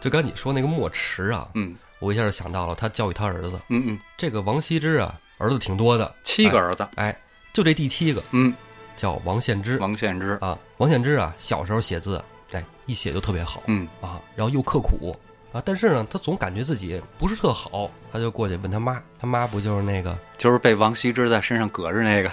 [0.00, 3.60] 就刚你说那个墨池啊，嗯我一下就想到了他教育他儿子。
[3.68, 7.16] 嗯嗯，这个王羲之啊，儿子挺多的，七个儿子，哎，
[7.52, 8.52] 就这第七个嗯，
[8.96, 10.58] 叫王献之王献之，啊。
[10.78, 15.16] 王献之啊，小时候写字，哎，一写就特别好嗯啊，然后又刻苦
[15.52, 22.30] 啊，但是呢，他总感觉自己不是特好，他就过去问他妈，他妈不就是那个就是被王羲之在身上搁着那个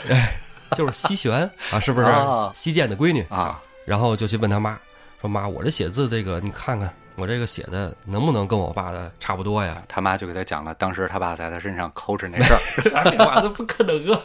[0.72, 3.24] 就是西玄啊，是不是啊西涧的闺女？
[3.30, 4.80] 啊，然后就去问他妈，
[5.22, 9.84] 说妈，我这写字这个你看看，我这个写的能不能跟我爸的差不多呀？
[9.88, 14.22] 他妈就给他讲了当时他爸在他身上抠哧那事儿，这话都不可能啊！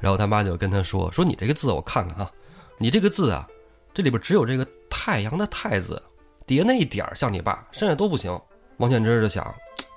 [0.00, 2.30] 然后他妈就跟他说：“说你这个字我看看啊，
[2.78, 3.46] 你这个字啊，
[3.94, 6.00] 这里边只有这个太阳的太字，
[6.46, 8.38] 底下那一点儿像你爸，剩下都不行。”
[8.78, 9.44] 王献之就想：“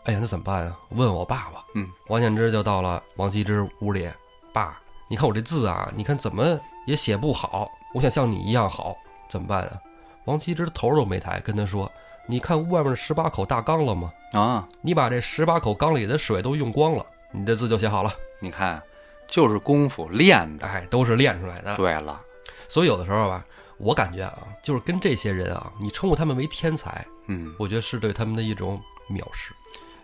[0.05, 0.77] 哎呀，那怎么办啊？
[0.89, 4.09] 问我爸吧。”嗯，王献之就到了王羲之屋里，
[4.53, 8.95] 爸，你看我这字啊，你看怎么也写不好，我想像你一样好，
[9.29, 9.79] 怎么办啊？
[10.25, 11.91] 王羲之头都没抬，跟他说
[12.27, 14.11] ：“你看外面的十八口大缸了吗？
[14.33, 18.81] 啊，你把这十八口缸里的水都用光了，你的字就写好了。”你看，
[19.27, 20.67] 就是功夫练的。
[20.67, 21.75] 哎，都是练出来的。
[21.75, 22.19] 对了，
[22.67, 23.45] 所以有的时候吧，
[23.77, 29.53] 我感觉啊，就是跟这些人啊，你称呼他们为天才，嗯，我觉得是对他们的一种藐视，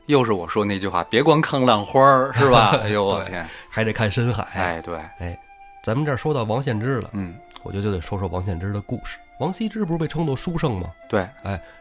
[0.05, 2.77] 又是我说那句话，别光看浪花儿是吧？
[2.83, 4.43] 哎呦我对天，还得看深海。
[4.53, 5.37] 哎对，哎
[5.83, 9.17] 咱们这儿说到王献之了，嗯我觉得就得说说王献之的故事。
[9.39, 10.89] 王羲之不是被称作书圣吗？
[11.09, 11.27] 对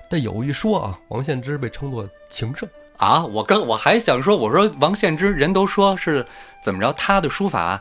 [0.08, 2.68] 但有一说啊，王献之被称作情圣。
[2.96, 6.26] 啊，我刚我还想说，我说王献之人都说是
[6.64, 7.80] 怎么着，他的书法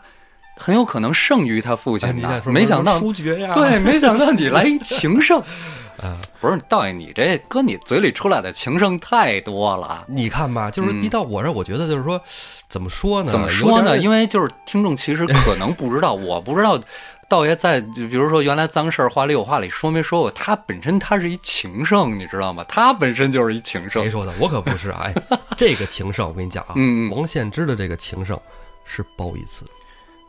[0.55, 5.41] 很有可能胜于他父哎，亲的，你再说没想到书绝呀，对，没想到你来一情圣。
[5.97, 10.05] 啊，不是道爷，你这搁你嘴里出来的情圣太多了。
[10.07, 12.21] 你看吧，就是嗯一到我这儿，我觉得就是说，
[12.69, 13.31] 怎么说呢？
[13.31, 13.97] 怎么说呢？
[13.97, 16.79] 因为就是听众其实可能不知道，我不知道
[17.29, 22.63] 道爷在，就比如说原来脏事儿话里有话里说没说过，他本身他是一情圣，你知道吗？
[22.69, 24.09] 他本身就是一情圣谁。
[24.09, 24.33] 说的？
[24.39, 25.01] 我可不是啊！
[25.03, 25.13] 哎，
[25.57, 28.39] 这个情圣，我跟你讲啊，嗯嗯 王献之的这个情圣
[28.85, 29.65] 是褒义词。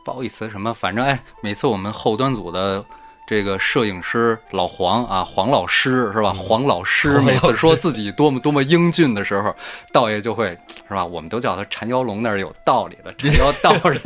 [0.03, 0.73] 褒义词什么？
[0.73, 2.83] 反正哎，每次我们后端组的
[3.29, 6.33] 这个摄影师老黄啊，黄老师是吧？
[6.33, 9.55] 黄老师每次说自己多么多么英俊的时候，
[9.93, 11.05] 道爷就会是吧？
[11.05, 13.13] 我们都叫他缠腰龙，那是有道理的。
[13.21, 14.01] 缠腰道人，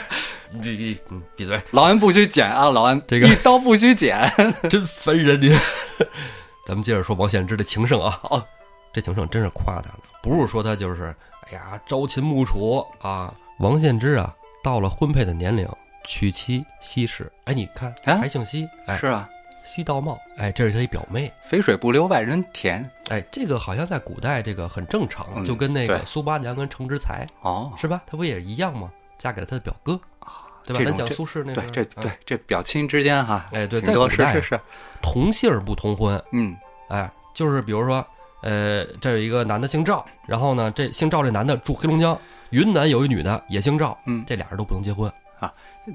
[0.52, 4.18] 你你嗯，闭嘴，老安不许剪啊，老安这个一刀不许剪。
[4.70, 5.54] 真烦人您。
[6.66, 8.42] 咱们接着说王献之的情圣啊，哦，
[8.90, 11.14] 这情圣真是夸他呢，不是说他就是
[11.46, 13.34] 哎呀朝秦暮楚啊。
[13.58, 15.68] 王献之啊，到了婚配的年龄，
[16.04, 17.30] 娶妻西施。
[17.44, 19.28] 哎，你看啊还姓西，哎，是啊，
[19.64, 21.32] 西道茂，哎，这是他一表妹。
[21.42, 22.88] 肥水不流外人田。
[23.08, 28.02] 哎，这个好像在古代这个很正常，嗯就跟那个对苏八娘跟程之才哦，是吧？
[28.06, 28.90] 他不也一样吗？
[29.18, 30.00] 嫁给了他的表哥，
[30.64, 30.82] 对吧？
[30.84, 34.60] 咱讲这苏轼那对这对这表亲之间哈，哎对挺多在古代是是是，
[35.00, 36.56] 同姓儿不同婚，嗯
[36.88, 38.04] 哎，就是比如说，
[38.42, 42.18] 呃，这有一个男的姓赵，然后呢，这姓赵这男的住黑龙江，
[42.50, 45.12] 云南有一女的也姓赵，嗯这俩人都不能结婚。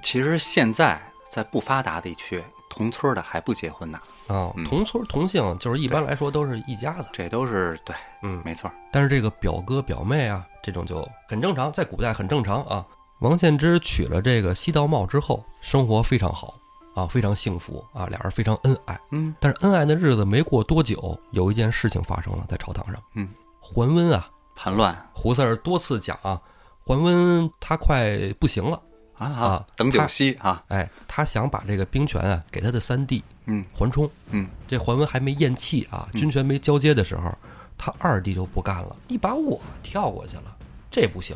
[0.02, 8.72] 其实现在在不发达地区，同村的还不结婚呢，啊、嗯同村同姓就是一般来说都是一家子，这都是对，嗯，没错。
[8.92, 12.86] 但是这个表哥表妹啊，这种就很正常，在古代很正常啊。
[13.20, 16.54] 王献之娶了这个西道茂之后，生活非常好
[16.94, 19.00] 啊，非常幸福啊，俩人非常恩爱。
[19.12, 23.28] 嗯但是恩爱的日子没过多久，有一件事情发生了，在朝堂上，嗯，
[23.60, 26.40] 桓温啊，叛乱胡四儿多次讲啊，
[26.84, 28.80] 桓温他快不行了，
[29.18, 34.10] 啊啊等九他夕啊，哎，他想把这个兵权啊给他的三弟嗯桓冲。
[34.32, 37.36] 嗯这桓温还没咽气啊，军权没交接的时候，
[37.78, 40.56] 他二弟就不干了，你把我跳过去了，
[40.92, 41.36] 这不行。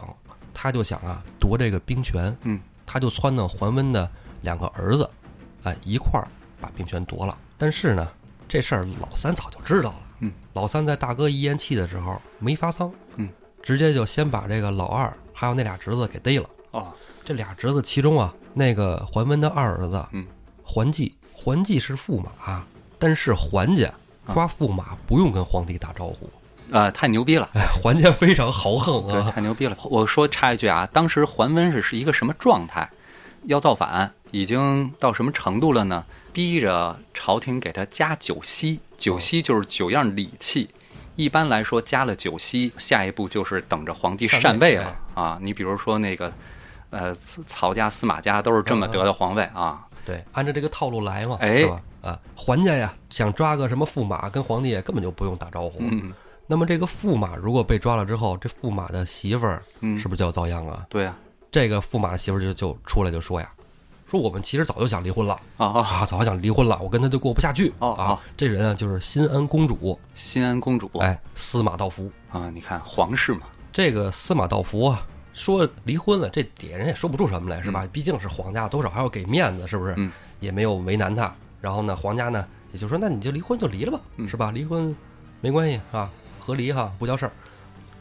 [0.53, 4.09] 他就想啊夺这个兵权，嗯，他就撺掇桓温的
[4.41, 5.09] 两个儿子，
[5.63, 6.27] 哎一块儿
[6.59, 7.35] 把兵权夺了。
[7.57, 8.07] 但是呢，
[8.49, 13.29] 这事儿老三早就知道了，嗯，老三在大哥一咽气的时候没发丧，嗯，
[13.63, 16.47] 直接就先把这个老二还有那俩侄子给逮了。
[16.71, 16.91] 哦
[17.23, 20.25] 这俩侄子其中啊，那个桓温的二儿子，嗯，
[20.63, 22.63] 桓济，桓济是驸马，
[22.97, 23.91] 但是桓家
[24.33, 26.29] 抓驸马不用跟皇帝打招呼，
[26.71, 27.49] 啊，太牛逼了。
[27.53, 29.77] 哎，桓家非常豪横对，啊，太牛逼了！
[29.83, 32.89] 我说插一句啊，当时桓温是是一个什么状态？
[33.45, 36.05] 要造反，已经到什么程度了呢？
[36.33, 40.69] 逼着朝廷给他加九锡，九锡就是九样礼器。
[41.15, 45.37] 一般来说，加了九锡，下一步就是等着皇帝禅禅位了啊！
[45.41, 46.31] 你比如说那个，
[46.91, 47.13] 呃，
[47.47, 49.87] 曹家、司马家都是这么得的皇位啊。
[50.05, 51.81] 对，按照这个套路来嘛，哎是吧？
[52.01, 55.77] 啊，桓家呀，想抓个什么驸马，跟皇帝根本就不用打招呼。
[55.79, 56.11] 嗯，
[56.47, 60.85] 那么这个驸马如果被抓了之后，这驸马的媳妇儿嗯是不是就要遭殃啊？
[60.89, 61.17] 对啊，
[61.51, 63.47] 这个驸马的媳妇儿就就出来就说呀，
[64.09, 65.33] 说我们其实早就想离婚了。
[65.57, 67.71] 啊啊，啊，早想离婚了，我跟他就过不下去。
[67.77, 72.11] 哦啊，这人啊就是新安公主，新安公主哎，司马道夫。
[72.31, 77.87] 啊，你看皇室嘛，这个司马道夫啊，说离婚了，这底下人也说不出什么来，是吧？
[77.91, 79.93] 毕竟是皇家，多少还要给面子，是不是？
[79.97, 81.31] 嗯也没有为难他。
[81.61, 84.49] 然后呢，皇家呢也就说，那你就离婚就离了吧，嗯是吧？
[84.51, 84.95] 离婚
[85.39, 87.31] 没关系啊，和离哈不叫事儿。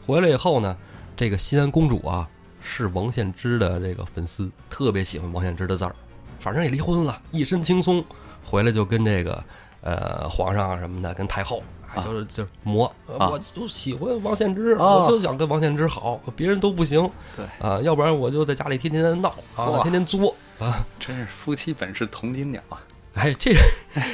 [0.03, 0.75] 回来以后呢，
[1.15, 2.27] 这个西安公主啊
[2.59, 5.95] 是王献之的这个粉丝，特别喜欢王献之的字儿。
[6.39, 8.03] 反正也离婚了，一身轻松，
[8.43, 9.43] 回来就跟这个
[9.81, 11.61] 呃皇上啊什么的，跟太后
[11.97, 20.85] 就是就是磨，我就喜欢王献之，哦我就想跟王献之好，别人都不行对，啊，要不然我就在家里天天闹啊，天天作啊。
[20.99, 22.81] 真是夫妻本是同林鸟啊。
[23.15, 23.53] 哎，这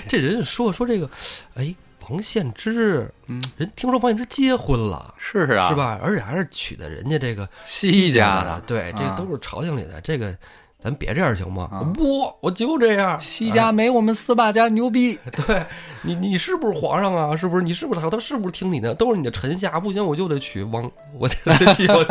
[0.07, 1.09] 这人说说这个，
[1.53, 1.75] 哎，
[2.09, 5.13] 王献之，嗯，人听说王献之结婚了。
[5.17, 5.75] 是啊，是？
[5.75, 5.99] 吧？
[6.01, 10.01] 而且还是娶的人家这个西家的的，对，这啊都是朝廷里的。
[10.01, 10.35] 这个
[10.79, 11.67] 咱别这样行吗？
[11.71, 13.19] 啊不，我就这样。
[13.19, 15.17] 西家没我们司马家牛逼。
[15.47, 15.65] 对
[16.03, 17.35] 你，你是不是皇上啊？
[17.35, 17.63] 是不是？
[17.63, 18.09] 你是不是他？
[18.09, 18.93] 他是不是听你的？
[18.93, 22.05] 都是你的臣下，不行，我就得娶王，我就得娶我。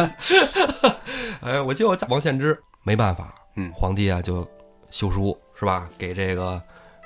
[1.43, 4.47] 哎，我就要嫁王献之，没办法，嗯皇帝啊就
[4.91, 5.89] 修书是吧？
[5.97, 6.61] 给这个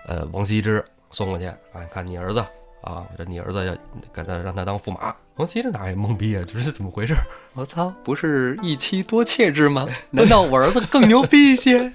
[0.07, 2.45] 呃王羲之送过去，哎，看你儿子
[2.83, 3.77] 啊，这你儿子要
[4.13, 5.15] 给他让他当驸马。
[5.37, 7.15] 王羲这哪也懵逼啊，这是怎么回事？
[7.55, 9.87] 我操，不是一妻多妾制吗？
[10.11, 11.93] 难道我儿子更牛逼一些？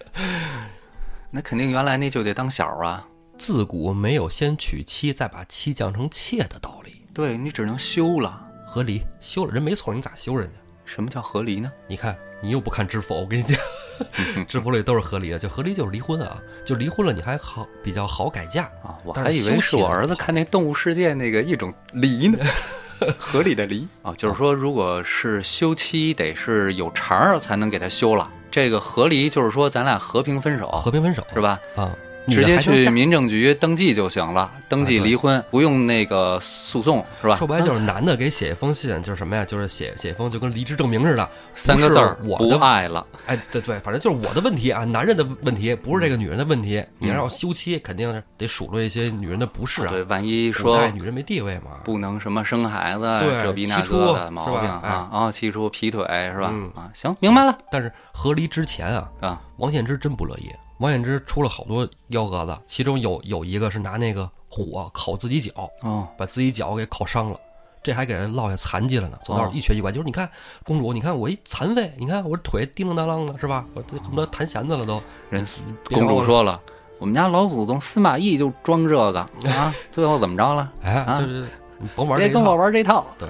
[1.31, 3.05] 那肯定原来那就得当小啊。
[3.37, 8.41] 自古没有先娶妻再把妻降成妾的道理，对你只能休了。
[8.65, 10.55] 和离休了人没错，你咋休人家？
[10.85, 11.71] 什么叫和离呢？
[11.87, 13.58] 你看你又不看知否，我跟你讲，
[14.47, 18.65] 知否里都是和离的，就和离就是离婚啊，就离婚了你还好比较好改嫁。
[18.84, 22.38] 啊，我还以为是我儿子看那《动物世界》那个一种离呢，
[23.17, 28.29] 合理的离啊，就是说，如果是休妻，得是有茬儿才能给他休了。
[28.51, 31.60] 这个和离就是说，咱俩和平分手，和平分手是吧？
[31.75, 31.91] 啊，
[32.27, 37.35] 直接去民政局登记就行了，登记离婚，不用那个诉讼，是吧？
[37.35, 39.45] 说白了就是男的给写一封信，就是什么呀？
[39.45, 43.05] 就是写写一封就跟离职证明似的，三个字我的爱了。
[43.27, 46.83] 哎，对对，反正就是我的问题啊，男人的问题，不是这个女人的问题。
[46.97, 49.88] 你要让我休妻，肯定是得数落一些女人的不是啊。
[49.89, 51.71] 对，万一说代女人没地位嘛。
[51.83, 56.71] 不能什么生孩子，对这逼那气出个的毛病啊啊，气出劈腿是吧嗯？
[56.75, 60.49] 啊，行，明白了但是和离之前啊，啊，王献之真不乐意。
[60.79, 67.39] 王献之出了好多幺蛾子，其中有有一个是拿那个火烤自己脚，哦，把自己脚给烤伤了，
[67.81, 69.17] 这还给人落下残疾了呢。
[69.23, 70.29] 走道哦一瘸一拐，就是你看
[70.63, 73.65] 公主，你看我一残废，你看我这腿叮铃当啷的，是吧？
[73.73, 75.01] 我这恨不得弹弦子了都。
[75.29, 75.45] 人
[75.89, 76.59] 公主说了，
[76.99, 80.71] 我们家老祖宗司马懿就装这个啊， 最后怎么着了？
[80.81, 81.47] 哎，啊就是
[81.79, 83.05] 你甭玩别跟我玩这套。
[83.17, 83.29] 对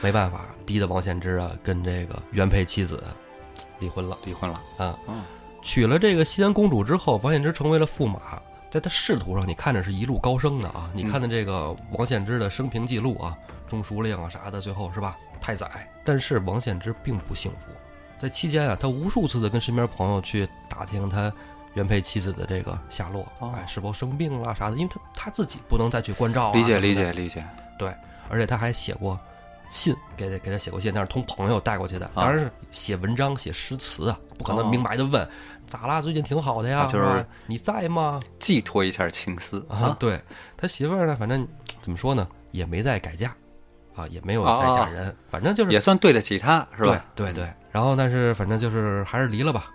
[0.00, 3.02] 没办法，逼得王献之啊跟这个原配妻子
[3.78, 4.98] 离婚了离婚了，啊。
[5.06, 5.22] 嗯
[5.62, 8.20] 娶了这个西安公主之后，王献之成为了驸马。
[8.68, 10.90] 在他仕途上，你看着是一路高升的啊！
[10.94, 13.36] 你看的这个王献之的生平记录啊，
[13.68, 15.14] 中书令啊啥的，最后是吧？
[15.42, 15.86] 太宰。
[16.02, 17.70] 但是王献之并不幸福，
[18.18, 21.30] 在期间啊，他无数次的跟身边朋友去打听他
[21.74, 26.52] 原配妻子的这个下落，哦哎，是否生病了啥的，因为他他自己不能再去关照啊。
[26.54, 27.44] 理解理解理解。
[27.78, 27.94] 对
[28.30, 29.20] 而且他还写过
[29.72, 35.26] 信给给他写过信，但是通朋友带过去的，啊当然是写文章、写诗词啊，不可能哦明白的问、
[35.66, 36.02] 咋啦？
[36.02, 38.20] 最近挺好的呀，啊就是你在吗？
[38.38, 40.20] 寄托一下情思啊，，对
[40.58, 41.48] 他媳妇儿呢，反正
[41.80, 43.34] 怎么说呢，也没再改嫁，
[43.96, 47.02] 啊，也没有再嫁人，反正就是也算对得起他，是吧？
[47.14, 49.70] 对对对，然后但是反正就是还是离了吧。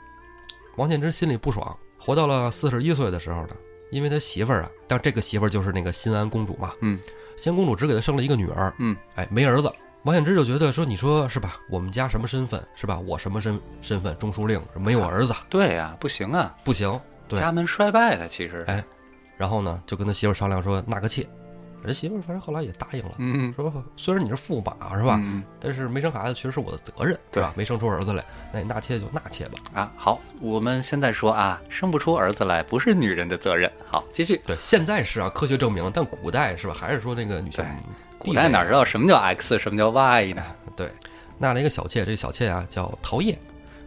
[0.75, 3.55] 王献之心里不爽，活到了四十一岁的时候呢，
[3.89, 6.99] 因为他媳妇儿啊，但这个媳妇儿就是那个新安公主嘛，嗯，
[7.35, 9.73] 新安公主只给他生了一个女儿，嗯，哎，没儿子。
[10.07, 11.57] 王献之就觉得说，你说是吧？
[11.69, 12.97] 我们家什么身份是吧？
[13.05, 14.17] 我什么身身份？
[14.17, 16.97] 中书令没有儿子，对呀，不行啊，不行。
[17.27, 18.63] 对家门衰败的其实。
[18.69, 18.81] 哎
[19.35, 21.27] 然后呢，就跟他媳妇商量说纳个妾。
[21.83, 27.51] 人媳妇儿反正后来也答应了，嗯，说虽然你是驸马是吧，嗯但是没生孩子确实是我的责任，对吧？
[27.57, 29.59] 没生出儿子来，那你纳妾就纳妾吧。
[29.73, 33.69] 啊，好，我们现在说啊，生不出儿子来不是女人的责任。
[33.89, 34.41] 好，继续。
[34.45, 36.73] 对，现在是啊，科学证明，但古代是吧？
[36.73, 37.61] 还是说那个女性
[38.27, 40.43] 古代哪知道什么叫 X，什么叫 Y 呢？
[40.75, 40.89] 对，
[41.37, 43.39] 纳了一个小妾，这个小妾啊叫陶叶，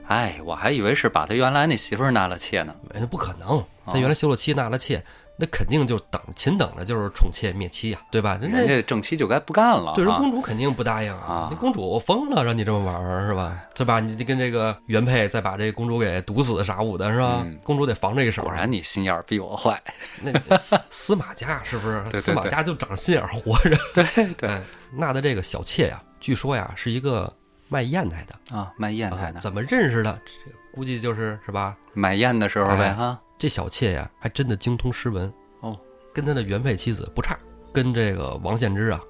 [0.07, 2.74] 哎，我还以为是把他原来那媳妇儿纳了妾呢。
[3.11, 5.05] 不可能，他原来休了妻，纳了妾，
[5.40, 8.37] 那肯定就等勤等着就是宠妾灭妻呀，对吧？
[8.38, 9.94] 人人家家正妻就该不干了。
[9.94, 13.59] 对人啊公主肯定不答应啊啊，那公主疯了，让你这么玩儿是吧？
[13.74, 13.98] 对吧？
[14.00, 17.59] 你跟这个原配再把这公主给毒死啥五的是吧嗯？
[17.64, 18.53] 公主得防这一手果。
[18.53, 19.83] 然你心眼儿比我坏。
[20.20, 22.03] 那那司司马家是不是？
[22.05, 23.76] 对对司马家就长心眼儿活着。
[23.94, 27.33] 对对哎，纳的这个小妾呀，据说呀是一个
[27.68, 28.57] 卖砚台的。
[28.57, 30.18] 啊，卖砚台的，啊怎么认识的？
[30.44, 31.74] 这估计就是是吧？
[31.94, 33.18] 买砚的时候呗哎哈。
[33.40, 35.74] 这小妾呀，还真的精通诗文哦，
[36.12, 37.38] 跟他的原配妻子不差，
[37.72, 39.00] 跟这个王献之啊，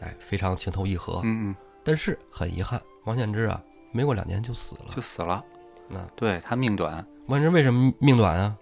[0.00, 1.22] 哎，非常情投意合。
[1.24, 3.58] 嗯嗯，但是很遗憾，王献之啊，
[3.90, 5.00] 没过两年就死了就。
[5.00, 5.42] 死了。
[5.88, 8.54] 那对他命短，王献之为什么命短啊？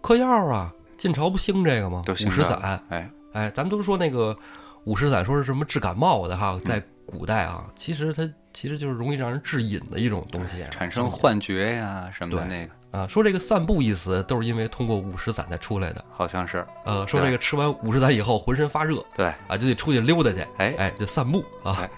[0.00, 2.02] 嗑药啊，晋朝不兴这个吗？
[2.06, 4.38] 都五石散，哎，哎，咱们都说那个
[4.84, 13.06] 五石散说是什么治感冒的嗯哈，在古代啊，其实它其实就是容易让人致瘾的一种东西，产生幻觉呀什么的对那个，啊。
[13.06, 16.04] 说这个散步一词都是因为通过五石散才出来的。
[16.12, 19.26] 好像是呃，说这个吃完五石散以后浑身发热对。
[19.48, 21.90] 啊，就得出去溜达去，哎哎，就散步啊哎。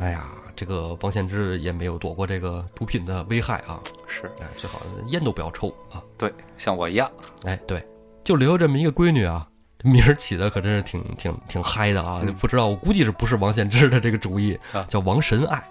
[0.00, 6.02] 哎呀，这个王献之也没有躲过这个毒品的危害啊， 是哎，最好烟都不要抽啊。
[6.16, 7.10] 对，像我一样，
[7.44, 7.86] 哎，对，
[8.24, 9.46] 就留这么一个闺女啊，
[9.78, 12.20] 这名儿起的可真是挺挺挺嗨的啊！
[12.24, 15.62] 嗯不知道，我估计是不是王献之的这个主意啊，叫王神爱。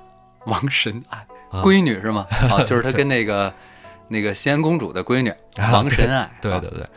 [0.46, 2.26] 王神爱啊闺女是吗？
[2.52, 3.52] 啊，就是他跟那个
[4.08, 6.88] 那个西安公主的闺女啊王神爱，啊对对对，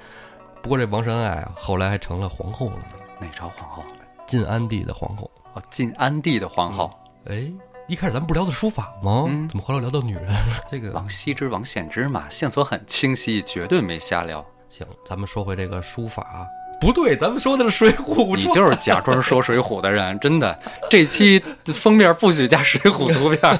[0.61, 2.85] 不过这王神爱啊，后来还成了皇后了呢，
[3.21, 3.83] 哪朝皇后？
[4.27, 5.31] 晋安帝的皇后。
[5.55, 6.91] 哦，晋安帝的皇后，
[7.27, 7.53] 哎，
[7.87, 9.25] 一开始咱们不聊的书法吗？
[9.29, 10.35] 嗯怎么后来聊到女人？
[10.71, 14.45] 这个王羲之、王献之嘛，线索很清晰，绝对没瞎聊。
[14.71, 16.47] 行，咱们说回这个书法。
[16.83, 18.35] 不对，咱们说的是《水浒》。
[18.37, 20.59] 你就是假装说水浒的人，真的。
[20.91, 23.59] 这期封面不许加水浒图片，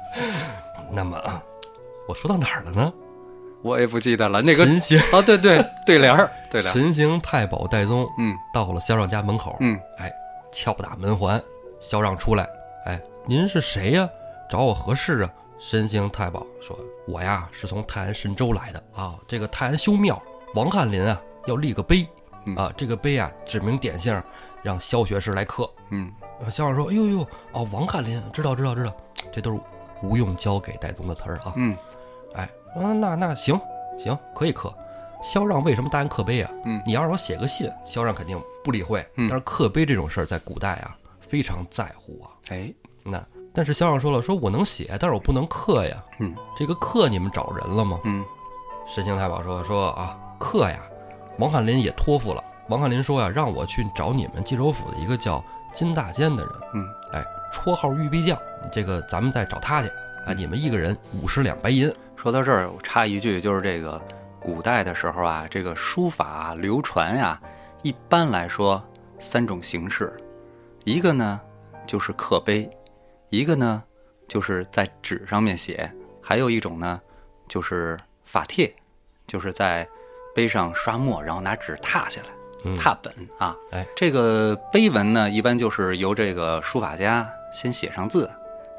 [0.92, 1.18] 那么，
[2.06, 2.92] 我说到哪儿了呢？
[3.62, 4.42] 我也不记得了。
[4.42, 6.76] 那个神行啊，对对，对联儿，对联儿。
[6.76, 10.12] 神行太保戴宗嗯到了萧让家门口，嗯，哎，
[10.52, 11.40] 敲打门环，
[11.80, 12.46] 萧让出来，
[12.84, 14.08] 哎，您是谁呀？
[14.50, 15.30] 找我何事啊？
[15.60, 20.20] 神行太保说：“我呀是从泰安神州来的啊，这个泰安修庙，
[20.56, 22.21] 王翰林啊要立个碑嗯
[22.56, 24.20] 啊，这个碑啊指名点姓，
[24.62, 25.68] 让萧学士来刻。
[25.90, 27.20] 嗯，呃萧让说：哎呦呦，
[27.52, 28.92] 哦，王翰林，知道知道知道，
[29.32, 29.60] 这都是
[30.02, 31.52] 吴用教给戴宗的词儿啊。
[31.56, 31.76] 嗯，
[32.34, 33.58] 哎，嗯，那那行
[33.98, 34.72] 行，可以刻。
[35.22, 36.50] 萧让为什么答应刻碑啊？
[36.64, 39.06] 嗯你要让我写个信，萧让肯定不理会。
[39.16, 42.30] 嗯但是刻碑这种事儿在古代啊非常在乎啊。
[42.48, 42.72] 哎，
[43.04, 43.24] 那
[43.54, 46.04] 但是萧让说了，说我能写，但是我不能刻呀。
[46.18, 48.00] 嗯这个刻你们找人了吗？
[48.04, 48.24] 嗯
[48.84, 50.82] 神行太保说说啊，刻呀，
[51.42, 52.44] 王翰林也托付了。
[52.68, 58.38] 王翰林说呀，让我去找你们冀州府的一个叫金大坚的人，嗯，哎，绰号玉壁将，
[58.72, 59.88] 这个咱们再找他去。
[60.24, 61.92] 啊，你们一个人五十两白银。
[62.14, 64.00] 说到这儿，我插一句，就是这个
[64.38, 67.42] 古代的时候啊，这个书法啊流传呀、
[67.82, 68.80] 一般来说
[69.18, 70.16] 三种形式，
[70.84, 71.40] 一个呢
[71.88, 72.70] 就是刻碑，
[73.30, 73.82] 一个呢
[74.28, 77.00] 就是在纸上面写，还有一种呢
[77.48, 78.72] 就是法帖，
[79.26, 79.84] 就是在
[80.34, 82.28] 碑上刷墨，然后拿纸拓下来。
[82.64, 88.30] 嗯拓本啊，哎，这个碑文呢，一般就是由这个书法家先写上字，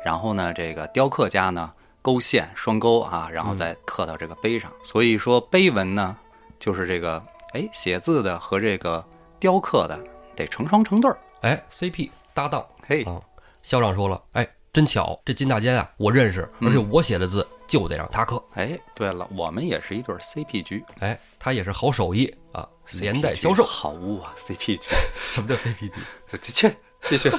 [0.05, 1.69] 然后呢，这个雕刻家呢
[2.01, 4.71] 勾线双勾啊，然后再刻到这个碑上。
[4.85, 6.15] 所以说碑文呢，
[6.59, 9.03] 就是这个哎写字的和这个
[9.37, 9.99] 雕刻的
[10.33, 11.17] 得成双成对儿。
[11.41, 13.19] 哎，CP 搭档嘿，啊。
[13.63, 18.41] 校长说了，哎，真巧，这金大坚啊，我认识，而且我写的字就得让他磕。
[18.53, 22.69] 哎，对了，我们也是一对儿 CP 局，哎，他也是好手艺啊，
[22.99, 23.63] 连带销售。
[23.63, 24.89] 好物啊，CP 局。
[25.33, 25.99] 什么叫 CP 局？
[26.39, 26.71] 去，
[27.09, 27.31] 继续。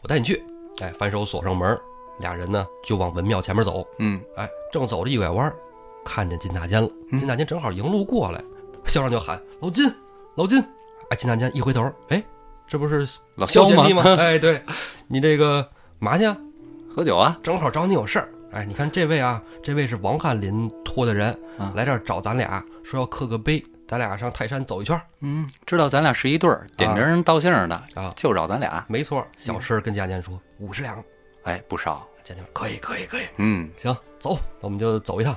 [0.00, 0.42] 我带你去。
[0.78, 1.78] 哎，反手锁上门，
[2.20, 3.86] 俩人呢就往文庙前面走。
[3.98, 5.54] 嗯哎，正走着一拐弯，
[6.06, 6.88] 看见金大坚了。
[7.18, 8.42] 金大坚正好迎路过来，
[8.86, 9.94] 肖让就喊：“老金，
[10.36, 10.58] 老金！”
[11.10, 12.24] 哎，金大坚一回头，哎，
[12.66, 13.84] 这不是老肖吗？
[14.16, 14.62] 哎，对，
[15.06, 16.34] 你这个嘛去啊？
[16.96, 17.38] 喝酒啊？
[17.42, 18.32] 正好找你有事儿。
[18.50, 25.02] 哎，你看这位啊，这位是王翰林托的人，啊来这儿找咱俩，说要刻个碑，咱俩上泰山走一圈儿。
[25.20, 28.84] 嗯，知道咱俩是一对儿，点名人道姓儿的啊就找咱俩。
[28.88, 31.02] 没错，小声跟金大坚说五十两。
[31.42, 32.06] 哎，不少。
[32.24, 33.22] 金大坚说可以，可以，可以。
[33.36, 35.36] 嗯行，走，那我们就走一趟。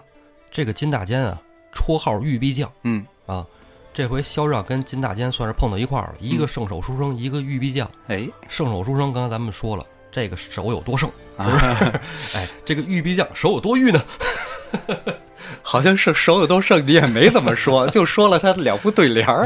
[0.49, 1.41] 这个金大坚啊，
[1.73, 3.45] 绰号玉壁将嗯，啊。
[3.93, 7.85] 这回萧让跟金大坚算是碰到一块儿了，一个圣手书生，一个玉壁将。
[8.07, 11.11] 哎，圣手书生刚才咱们说了，这个手有多圣，
[12.35, 14.01] 哎，这个玉壁匠手有多玉呢？
[15.63, 19.45] 好像是手有多剩，你也没怎么说， 就说了他的两副对联儿。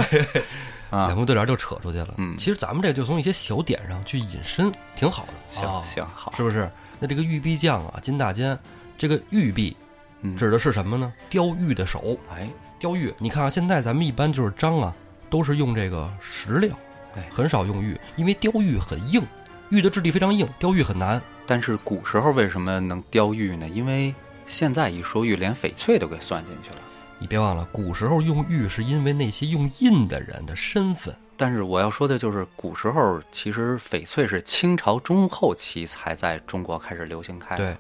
[0.92, 2.14] 啊两，副对联就扯出去了。
[2.18, 5.34] 嗯其实咱们这就从一些小点上去引申，挺好的。
[5.50, 6.70] 行啊行好，是不是？
[7.00, 8.58] 那这个玉壁匠啊，金大坚，
[8.98, 9.76] 这个玉壁
[10.22, 11.12] 嗯指的是什么呢？
[11.30, 12.18] 雕玉的手。
[12.34, 12.48] 哎，
[12.80, 14.96] 雕玉，你看啊，现在咱们一般就是章啊，
[15.30, 16.70] 都是用这个石料
[17.18, 19.22] 哎，很少用玉，因为雕玉很硬，
[19.70, 21.22] 玉的质地非常硬，雕玉很难。
[21.46, 23.68] 但是古时候为什么能雕玉呢？
[23.70, 24.14] 因为
[24.48, 26.78] 现在一说玉，连翡翠都给算进去了。
[27.18, 31.16] 你别忘了，古时候用玉是因为那些用印的人的身份。
[31.38, 37.76] 但是我要说的就是，古时候其实翡翠是清朝中后期才在中国开始流行开。，对，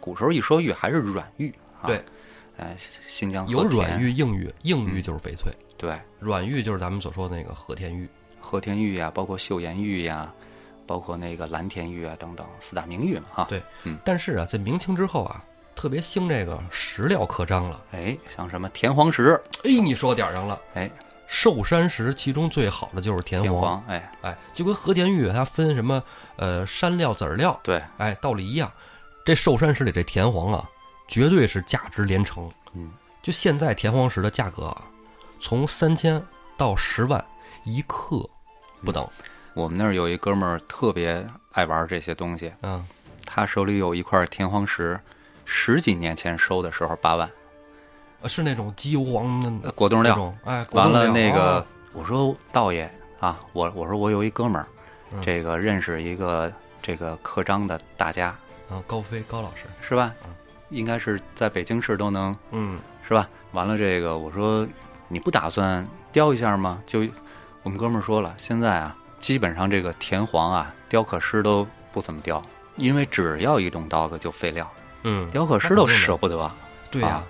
[0.00, 1.86] 古时候一说玉还是软玉啊。
[1.86, 2.04] 对，
[2.58, 2.76] 哎，
[3.06, 8.08] 新疆有软玉、硬玉，硬玉就是翡翠，对，软玉就是咱们所说的那个和田玉。
[8.40, 10.32] 和田玉呀，包括岫岩玉呀，
[10.90, 13.46] 包括那个蓝田玉啊等等四大名玉嘛哈。
[13.48, 15.40] 对嗯但是啊，在明清之后啊，
[15.76, 17.80] 特别兴这个石料刻章了。
[17.92, 20.60] 哎，像什么田黄石，哎，你说点上了。
[20.74, 20.90] 哎，
[21.28, 26.02] 寿山石其中最好的就是田黄，田黄，哎，哎，就跟和田玉它分什么
[26.34, 28.68] 呃山料、籽料，对，哎，道理一样。
[29.24, 30.68] 这寿山石里这田黄啊，
[31.06, 32.50] 绝对是价值连城。
[32.72, 32.90] 嗯，
[33.22, 34.82] 就现在田黄石的价格啊，
[35.38, 36.20] 从三千
[36.56, 37.24] 到十万
[37.62, 38.28] 一克
[38.84, 39.08] 不等。
[39.54, 42.84] 我们那儿有一哥们儿特别爱玩这些东西，嗯，
[43.26, 44.98] 他手里有一块天黄石，
[45.44, 47.28] 十几年前收的时候八万，
[48.22, 50.34] 呃是那种鸡油黄的呃果冻料。
[50.44, 54.66] 哎，果完了那个啊，我说道爷啊，我我说我有一哥们儿，
[55.12, 55.20] 嗯。
[55.22, 58.28] 这个认识一个这个刻章的大家，
[58.70, 60.14] 啊，高飞高老师，是吧？
[60.24, 60.30] 嗯？
[60.70, 62.36] 应该是在北京市都能。
[62.52, 63.28] 嗯，是吧？
[63.52, 64.64] 完了这个我说
[65.08, 66.80] 你不打算雕一下吗？
[66.86, 67.04] 就
[67.64, 72.42] 我们哥们儿说了，现在啊，基本上这个田黄啊，雕刻师都不怎么雕，
[72.76, 74.68] 因为只要一动刀子就废料，
[75.04, 76.50] 嗯，雕刻师都舍不得。
[76.90, 77.24] 对呀、啊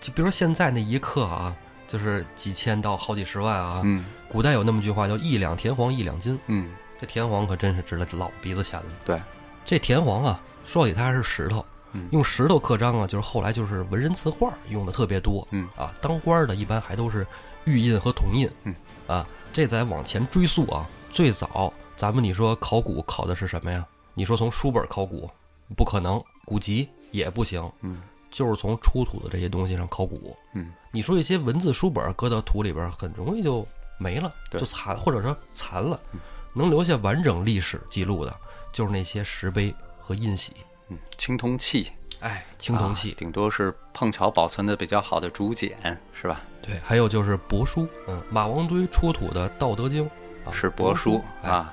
[0.00, 1.54] 就比如说现在那一克啊，
[1.88, 3.82] 就是几千到好几十万啊。
[3.84, 8.86] 嗯古代有那么句话叫“一两田黄一两金嗯，”，这田黄可真是值了老鼻子钱了。
[9.04, 9.20] 对，
[9.62, 11.62] 这田黄啊，说起它还是石头，
[11.92, 15.46] 嗯用石头刻章啊，就是后来就是文人字画用的特别多。
[15.50, 17.26] 嗯啊，当官的一般还都是
[17.64, 18.48] 玉印和铜印。
[18.64, 18.74] 嗯
[19.06, 23.86] 啊，这再往前追溯啊，最早咱们你说考古考的是什么呀？
[24.14, 25.30] 你说从书本考古
[25.76, 27.70] 不可能，古籍也不行。
[27.82, 28.00] 嗯
[28.30, 30.34] 就是从出土的这些东西上考古。
[30.54, 33.66] 嗯，你说一些文字书本搁到土里边，很容易就
[33.98, 36.20] 没了，就残，或者说残了嗯。
[36.54, 38.34] 能留下完整历史记录的，
[38.72, 40.54] 就是那些石碑和印玺。
[40.88, 45.76] 嗯，青铜器，哎，青铜器，顶多是碰巧保存的比较好的竹简，
[46.14, 46.40] 是吧？
[46.62, 50.10] 对，还有就是帛书，嗯，马王堆出土的《道德经》啊
[50.50, 51.72] 是帛书哎啊。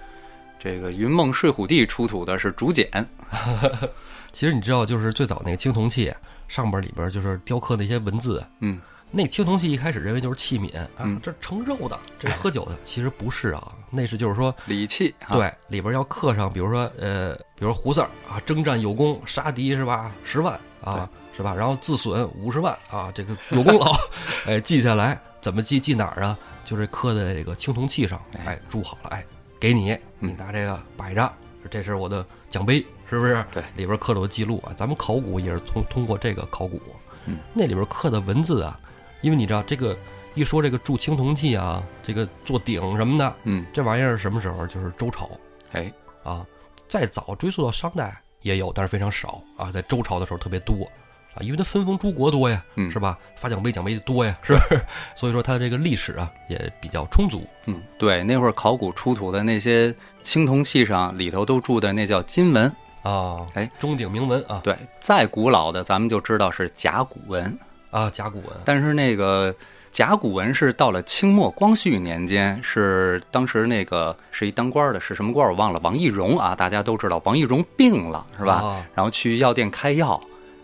[0.59, 2.89] 这个云梦睡虎地出土的是竹简，
[4.33, 6.13] 其实你知道，就是最早那个青铜器
[6.49, 20.11] 上边里边就是雕刻那些文字，嗯，那青铜器一开始认为就是器皿啊嗯，这盛肉的，这 喝酒的，其实不是啊，那是就是说，礼器啊，对，里边要刻上，比如说呃，比如说胡四儿啊，征战有功，杀敌是吧？
[20.25, 21.55] 十万啊，是吧？
[21.55, 23.95] 然后自损五十万啊，这个有功劳，
[24.45, 25.79] 哎，记下来，怎么记？
[25.79, 26.37] 记哪儿啊？
[26.65, 29.25] 就是刻在这个青铜器上，哎哎，铸好了，哎，
[29.59, 31.31] 给你，你嗯拿这个摆着，
[31.69, 33.43] 这是我的奖杯，是不是？
[33.51, 36.79] 对里边刻的有记录啊，咱们考古也是通通过这个考古，
[37.25, 38.79] 嗯，那里边刻的文字啊，
[39.21, 39.97] 因为你知道这个
[40.35, 44.67] 一说这个铸青铜器啊，这个做鼎什么的，嗯，这玩意儿什么时候？
[44.67, 45.29] 就是周朝
[45.71, 45.91] 哎，
[46.23, 46.45] 啊，
[46.87, 50.87] 再早追溯到商代也有，但是非常少啊，在周朝的时候特别多
[51.33, 53.17] 啊，因为他分封诸国多呀，嗯是吧？
[53.35, 54.81] 发奖杯奖杯多呀，是不是？
[55.15, 62.65] 所以说它这个历史啊也比较充足嗯，对，那会儿考古出土的那些青铜器上里头都铸的那叫金文，
[63.03, 63.45] 啊。
[63.53, 67.57] 哎，钟鼎铭文啊对，再古老的咱们就知道是甲骨文，
[67.91, 69.53] 啊，甲骨文但是那个
[69.91, 78.55] 甲骨文是到了清末光绪年间，是当时那个是一当官的，是什么官我忘了，王懿荣啊，大家都知道，王懿荣病了是吧？
[78.55, 80.19] 啊然后去药店开药，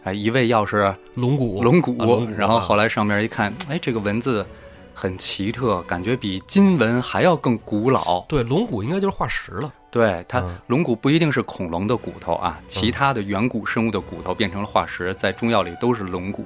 [0.05, 4.45] 哎，一味药是龙骨龙骨，啊龙骨然后后来来上面一看，哎，这个文字
[4.93, 8.21] 很奇特，感觉比金文还要更古老。
[8.29, 16.45] 对龙骨应该就是化石了对它嗯，龙骨不一定是恐龙的骨头啊，其他的远古生物的骨头变成了化石，在中药里都是龙骨。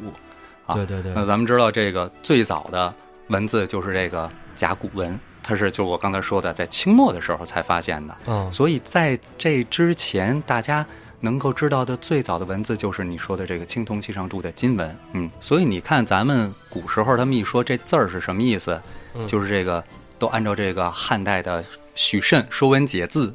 [0.66, 2.94] 啊对对对那咱们知道这个最早的
[3.28, 8.16] 文字就是这个甲骨文，它是就我刚才说的，在清末的时候才发现的。
[8.28, 10.86] 嗯所以在这之前，大家
[11.22, 14.98] 能够知道的最早的文字就是你说的这个青铜器上铸的金文。
[15.14, 18.82] 嗯，所以你看咱们古时候他们一说这字儿是什么意思，
[19.16, 19.84] 嗯就是这个
[20.18, 21.64] 都按照这个汉代的
[21.96, 23.28] 许慎《说文解字》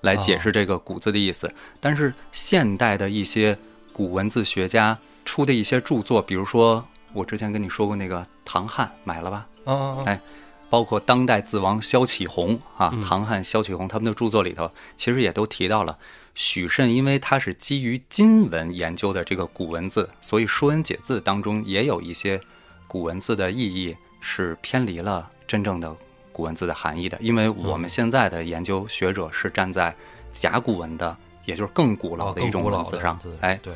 [0.00, 1.52] 来解释这个古字的意思。
[1.80, 3.58] 但是现代的一些
[3.92, 9.46] 古文字学家出的一些著作，比如说我之前跟你说过那个唐汉，买了吧？
[9.64, 10.20] 啊啊啊哎
[10.68, 15.96] 包括当代字王萧启宏啊嗯，唐汉萧启宏他们的著作里头，其实也都提到了
[16.36, 22.38] 许慎，因为他是基于金文研究的这个古文字，所以《说文解字》当中也有一些
[22.86, 25.96] 古文字的意义是偏离了真正的
[26.32, 27.16] 古文字的含义的。
[27.22, 29.96] 因为我们现在的研究学者是站在
[30.30, 31.16] 甲骨文的，
[31.46, 33.72] 也就是更古老的一种文字上哎，对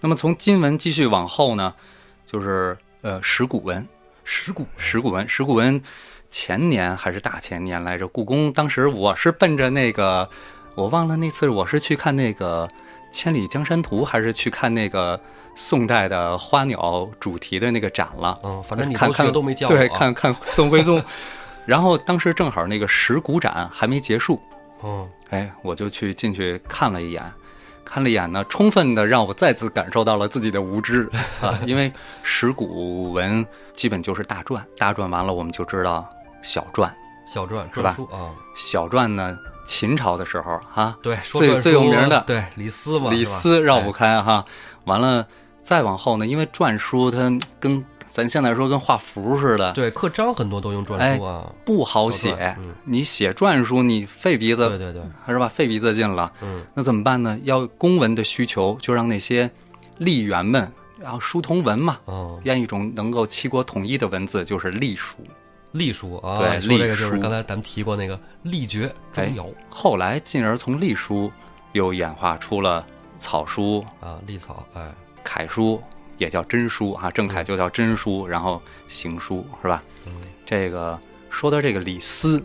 [0.00, 1.74] 那么从金文继续往后呢，
[2.26, 3.86] 就是呃石鼓文。
[4.22, 5.82] 石鼓石鼓文，石鼓文
[6.30, 8.06] 前年还是大前年来着？
[8.06, 10.30] 故宫当时我是奔着那个，
[10.74, 12.66] 我忘了那次我是去看那个
[13.10, 15.20] 《千里江山图》，还是去看那个
[15.54, 18.38] 宋代的花鸟主题的那个展了。
[18.42, 21.02] 嗯，反正你看看都没叫我对，啊看 看宋徽宗。
[21.66, 24.40] 然后当时正好那个石鼓展还没结束，
[24.82, 27.22] 嗯哎，我就去进去看了一眼，
[27.84, 31.08] 看了一眼呢，充分的让我再次感受到了自己的无知
[31.40, 31.56] 啊！
[31.66, 31.92] 因为
[32.22, 36.08] 石鼓文基本就是大篆，大篆完了我们就知道
[36.42, 36.90] 小篆，
[37.26, 39.38] 小篆是吧啊，小篆呢，
[39.70, 44.44] 秦朝的时候哈，对，说最最有名的对李斯嘛，李斯绕不哎开哈。
[44.84, 45.24] 完了
[45.62, 52.56] 再往后呢，因为篆书它跟咱现在说跟画符似的，对刻章很多都用篆哎书啊，不好写。
[52.58, 55.46] 嗯你写篆书，你费鼻子对对对，是吧？
[55.48, 56.32] 费鼻子劲了。
[56.42, 57.38] 嗯那怎么办呢？
[57.44, 59.48] 要公文的需求，就让那些
[60.00, 60.68] 吏员们
[60.98, 65.16] 然后书同文嘛，哦，要一种能够七国统一的文字，就是隶书。
[65.72, 71.30] 隶书啊，对说这个就是刚才咱们提过那个隶绝钟哎繇后来进而从隶书
[71.72, 72.84] 又演化出了
[73.18, 74.92] 草书、啊，隶草，哎，
[75.22, 75.80] 楷书，
[76.18, 79.82] 也叫真书啊，正楷就叫真书，然后行书是吧？
[80.06, 80.12] 嗯，
[80.44, 80.98] 这个
[81.28, 82.42] 说到这个李斯、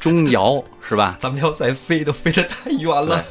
[0.00, 1.14] 钟繇是吧？
[1.20, 3.24] 咱们要再飞都飞得太远了，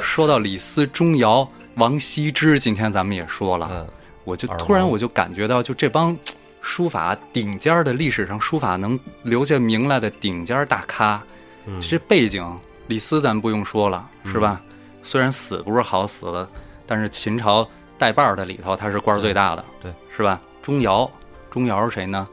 [0.00, 3.88] 说到李斯、钟繇、王羲之，今天咱们也说了，嗯，
[4.24, 6.16] 我就突然我就感觉到，就这帮
[6.60, 11.22] 书法顶尖儿的历史上书法能留下名来的顶尖儿大咖，
[11.66, 11.80] 嗯。
[11.80, 12.44] 这背景，
[12.86, 14.60] 李斯咱不用说了，是吧？
[15.02, 16.48] 虽然死不是好死了，
[16.86, 20.40] 但是秦朝带把儿的里头他是官儿最大的，对，是吧？
[20.62, 21.10] 钟繇，
[21.50, 22.28] 钟繇是谁呢？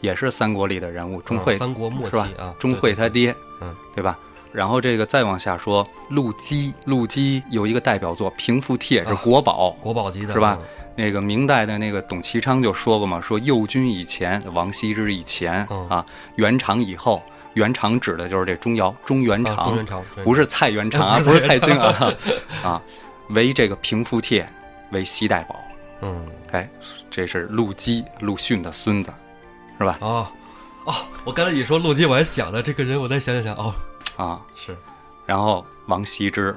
[0.00, 1.56] 也是三国里的人物，钟会。
[1.56, 2.26] 嗯三国末是吧？
[2.26, 4.18] 期啊，钟会他爹，嗯，对吧？
[4.52, 10.56] 然后这个再往下说，陆机，陆机有一个代表作《平复帖》，是啊国宝，国宝级的是吧？
[10.60, 10.66] 嗯
[10.96, 15.88] 那个明代的那个董其昌就说过嘛，说右军以前，王羲之以前、嗯。
[15.88, 16.04] 啊，
[16.36, 17.22] 元长以后，
[17.54, 22.12] 元长指的就是这钟繇，中元长，啊中原长，不是蔡元长啊， 不是蔡京啊
[22.64, 22.82] 啊，
[23.28, 24.50] 为这个平复帖
[24.90, 25.60] 为西代宝。
[26.00, 26.26] 嗯。
[26.52, 26.68] 哎，
[27.10, 29.12] 这是陆基、陆逊的孙子，
[29.78, 29.98] 是吧？
[30.00, 30.26] 哦
[30.84, 30.94] 哦，
[31.24, 33.74] 我刚才你说陆基，我还想着这个人，我再想想想哦，
[34.16, 34.74] 啊，是。
[35.26, 36.56] 然后王羲之，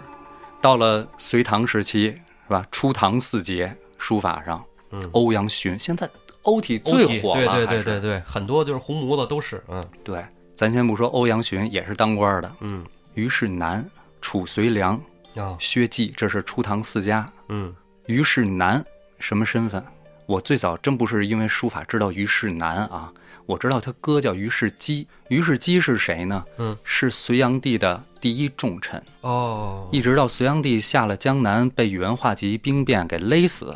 [0.62, 2.12] 到了隋唐时期，
[2.48, 2.64] 是吧？
[2.72, 6.10] 初唐四杰书法上，嗯欧阳询，现在
[6.42, 10.26] 欧体最火了，对对对对对，很多就是红模子都是，嗯对
[10.56, 12.84] 咱先不说欧阳询也是当官的，嗯
[13.14, 13.88] 虞世南、
[14.22, 14.96] 褚遂良、
[15.36, 17.30] 啊薛稷，这是初唐四家。
[17.50, 17.76] 嗯
[18.08, 18.84] 虞世南
[19.20, 19.84] 什么身份？
[20.26, 23.12] 我最早真不是因为书法知道虞世南啊，
[23.46, 25.08] 我知道他哥叫虞世基。
[25.28, 26.44] 虞世基是谁呢？
[26.58, 29.02] 嗯，是隋炀帝的第一重臣。
[29.22, 33.76] 哦一直到隋炀帝下了江南，被宇文化及兵变给勒死，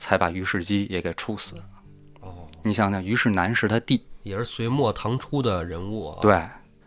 [0.00, 1.56] 才把虞世基也给处死。
[2.20, 6.40] 哦，你想想，虞世南是他弟，也是隋末唐初的人物啊，对。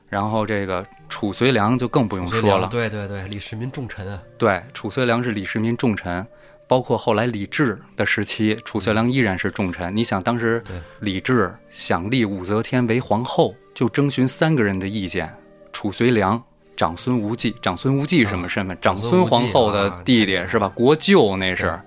[0.10, 6.26] 然后这个褚遂良就更不用说了，对对对，李世民重臣啊，对，褚遂良是李世民重臣，
[6.68, 9.96] 包括后来李治的时期，褚遂良依然是重臣。
[9.96, 15.36] 你想，当时对李治想立武则天为皇后，就征询三个人的意见：
[15.72, 16.40] 褚遂良、
[16.78, 17.56] 长孙无忌。
[17.60, 18.78] 长孙无忌什么身份？
[18.80, 20.70] 长孙皇后的弟弟是吧？
[20.70, 21.80] 国舅那是，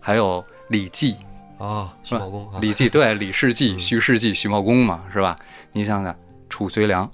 [0.00, 1.16] 还有李绩，
[1.58, 5.36] 啊，徐茂公啊，李绩对， 李世济、徐世济、徐茂公嘛，是吧？
[5.72, 6.14] 你想想，
[6.48, 7.10] 褚遂良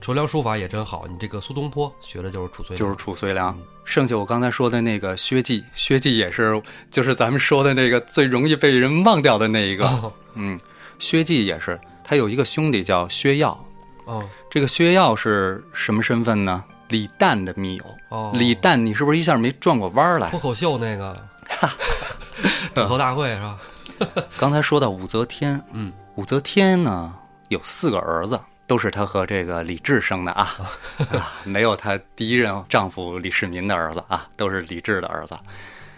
[0.00, 3.58] 楚良书法也真好，你这个苏东坡学的就是褚遂良，就是褚遂良。
[3.84, 9.86] 剩下我刚才说的那个薛稷，薛稷也是，就是咱们说的那个最容易被人忘掉的那一个。
[9.86, 10.58] 哦嗯，
[10.98, 13.58] 薛稷也是，他有一个兄弟叫薛曜。
[14.06, 16.62] 哦这个薛曜是什么身份呢？
[16.88, 17.84] 李旦的密友。
[18.10, 20.38] 哦，李旦，你是不是一下没转过弯儿来脱？
[20.38, 21.16] 口秀那个
[22.74, 23.58] 吐槽大会是吧？
[24.38, 27.14] 刚才说到武则天，嗯，武则天呢
[27.48, 30.56] 有四个儿子，都是她和这个李治生的啊，
[31.12, 35.36] 啊，没有她第一任丈夫李世民的儿子啊，都是李治的儿子。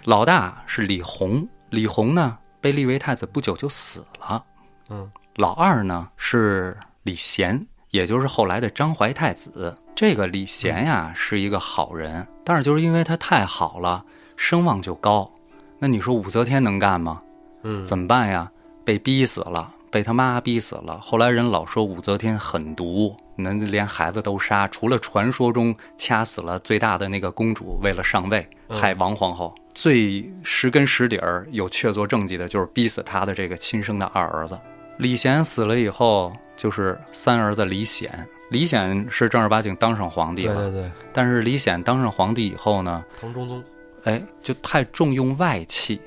[0.04, 4.44] 老大是李弘，李弘呢被立为太子不久就死了。
[4.88, 9.74] 嗯，老二呢是李贤，也就是后来的章怀太子。
[9.94, 14.04] 这个李贤呀是一个好人，但是就是因为他太好了，
[14.36, 15.32] 声望就高。
[15.78, 17.20] 那你说武则天能干吗？
[17.62, 18.50] 嗯，怎么办呀？
[18.84, 20.98] 被逼死了，被他妈逼死了。
[21.00, 29.54] 后来人老说武则天狠毒，能连孩子都杀，除了传说中掐死了最大的那个公主，为了上位嗯害王皇后。
[29.74, 34.58] 最实根实底儿有确凿证据的，就是逼死她的这个亲生的二儿子
[34.96, 38.26] 李贤死了以后，就是三儿子李显。
[38.48, 43.62] 李显是正儿八经当上皇帝了，对对对，但是李显当上皇帝以后呢，唐中宗，
[44.06, 46.00] 哎，就太重用外戚，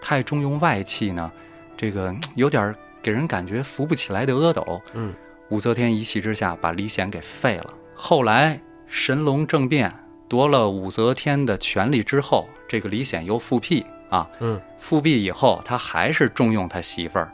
[0.00, 1.30] 太重用外戚呢，
[1.76, 4.82] 这个嗯有点儿给人感觉扶不起来的阿斗。
[4.94, 5.14] 嗯，
[5.50, 7.74] 武则天一气之下把李显给废了。
[7.94, 9.94] 后来神龙政变
[10.28, 17.30] 夺了武则天的权力之后，这个李显又复辟啊，嗯，复辟以后他还是重用他媳妇儿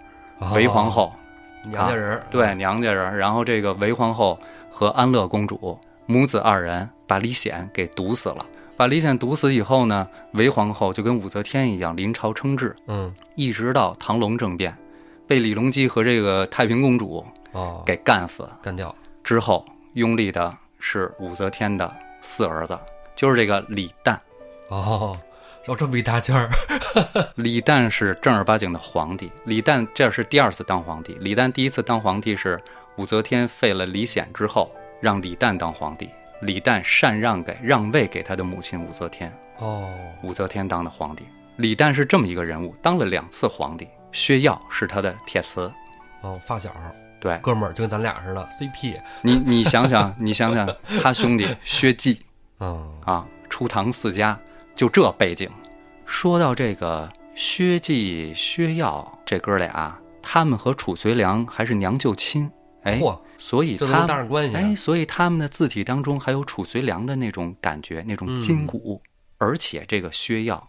[0.53, 1.13] 韦皇后，
[1.65, 3.17] 哦娘家人儿，对娘家人。
[3.17, 4.37] 然后这个韦皇后
[4.69, 8.47] 和安乐公主母子二人把李显给毒死了。
[8.79, 14.73] 把李显毒死以后呢，韦皇后就跟武则天一样临朝称制，嗯，一直到唐隆政变，
[15.27, 22.79] 被李隆基和这个太平公主哦，给干死干掉，之后，拥立的是武则天的四儿子，
[23.17, 24.17] 就是这个李旦。
[24.69, 25.19] 哦，
[25.65, 26.49] 绕这么一大圈儿
[27.35, 29.29] 李旦是正儿八经的皇帝。
[29.45, 31.17] 李旦这是第二次当皇帝。
[31.21, 32.61] 李旦第一次当皇帝是
[32.97, 34.71] 武则天废了李显之后，
[35.01, 36.09] 让李旦当皇帝。
[36.41, 39.89] 李旦禅让给让位给他的母亲武则天，哦，
[40.23, 41.25] 武则天当的皇帝。
[41.57, 43.89] 李旦是这么一个人物，当了两次皇帝。
[44.11, 45.71] 薛耀是他的铁磁，
[46.23, 46.73] 哦，发小，
[47.21, 47.37] 对。
[47.43, 50.67] 哥们儿，就跟咱俩似的，CP，你，你想想， 你想想，
[51.03, 52.23] 他兄弟薛继
[52.61, 54.39] 嗯，啊，初唐四家
[54.75, 55.51] 就这背景。
[56.07, 62.51] 说到这个薛继、薛耀这哥俩，他们和褚遂良还是娘舅亲，
[62.85, 69.01] 哎，嚯，所以他搭上关系啊哎，所以他们的字体当中还有褚遂良的那种感觉，那种嗯筋骨。
[69.39, 70.61] 而且这个薛曜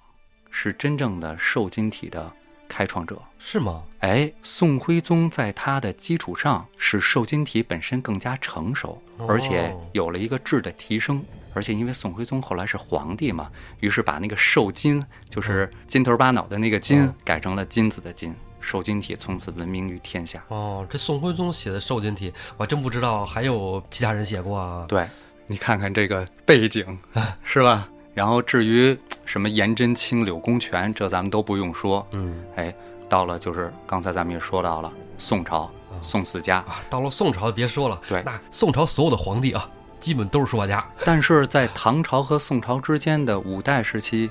[0.51, 2.31] 是真正的瘦金体的
[2.67, 3.19] 开创者。
[3.39, 3.83] 是吗？
[3.99, 11.23] 哎，宋徽宗在他的基础上使瘦金体本身更加成熟，哦而且有了一个质的提升。
[11.55, 13.49] 而且因为宋徽宗后来是皇帝嘛，
[13.79, 20.43] 于是把那个瘦金，就是金头巴脑的那个金，哦改成了金子的金，瘦金体从此闻名于天下。
[20.49, 24.85] 哦，这宋徽宗写的瘦金体，我还真不知道还有其他人写过啊。
[24.87, 25.07] 对，
[25.47, 26.97] 你看看这个背景，
[27.43, 27.87] 是吧？
[28.13, 32.05] 然后至于什么颜真卿、柳公权，这咱们都不用说。
[32.11, 32.73] 嗯哎，
[33.07, 36.57] 到了就是刚才咱们也说到了宋朝，宋四家。
[36.57, 40.85] 啊，到了宋朝别说了，对那宋朝所有的皇帝啊，基本都是书法家。
[41.05, 44.29] 但是在唐朝和宋朝之间的五代时期，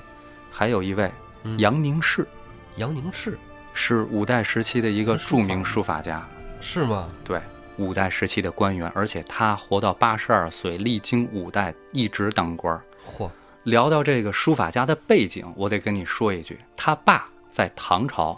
[0.51, 1.11] 还有一位
[1.57, 2.27] 杨凝式
[2.75, 3.39] 杨凝式
[3.81, 6.21] 是五代时期的一个著名书法家，
[6.59, 7.07] 是吗？
[7.23, 7.39] 对，
[7.77, 12.81] 五代时期的官员，而且他活到八十二岁，历经五代一直当官儿。
[13.07, 13.29] 嚯，
[13.63, 18.37] 聊到这个书法家的背景，我得跟你说一句，他爸在唐朝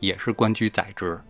[0.00, 1.20] 也是官居宰执，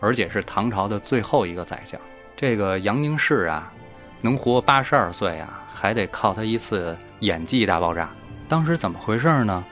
[0.00, 1.98] 而且是唐朝的最后一个宰相。
[2.34, 3.72] 这个杨凝式啊，
[4.20, 8.10] 能活八十二岁啊，还得靠他一次演技大爆炸。
[8.48, 9.64] 当时怎么回事呢？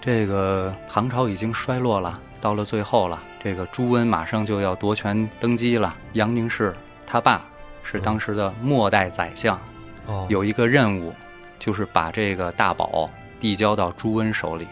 [0.00, 5.94] 这个唐朝已经衰落了，到了最后了，这个朱温马上就要夺权登基了。
[6.14, 6.74] 杨凝式
[7.06, 7.44] 他爸
[7.82, 9.58] 是当时的末代宰相，
[10.06, 11.12] 哦，有一个任务，
[11.58, 14.66] 就是把这个大宝递交到朱温手里。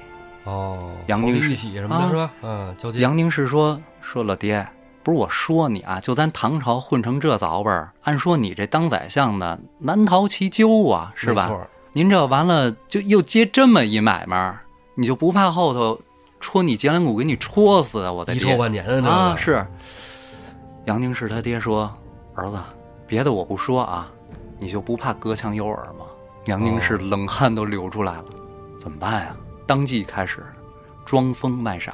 [0.45, 2.31] 哦，杨凝式皇帝玉玺什么的啊是吧？
[2.43, 3.01] 嗯，交接。
[3.01, 4.67] 杨凝式说：“说老爹，
[5.03, 11.51] 不是我说你啊，就咱唐朝混成这糟味儿，按说你这当宰相的难逃其咎啊，是吧？
[11.93, 14.57] 您这完了就又接这么一买卖，
[14.95, 16.01] 你就不怕后头
[16.41, 18.13] 戳你脊梁骨给你戳死啊？
[18.13, 19.37] 我的遗爹臭万年啊！
[19.37, 19.67] 是。
[20.85, 21.93] 杨凝式他爹说
[22.35, 22.59] ：“儿子，
[23.07, 24.11] 别的我不说啊，
[24.59, 26.07] 你就不怕隔墙有耳吗？”
[26.47, 28.25] 杨凝式哦冷汗都流出来了，
[28.81, 29.37] 怎么办呀？
[29.67, 30.43] 当即开始
[31.05, 31.93] 装疯卖傻，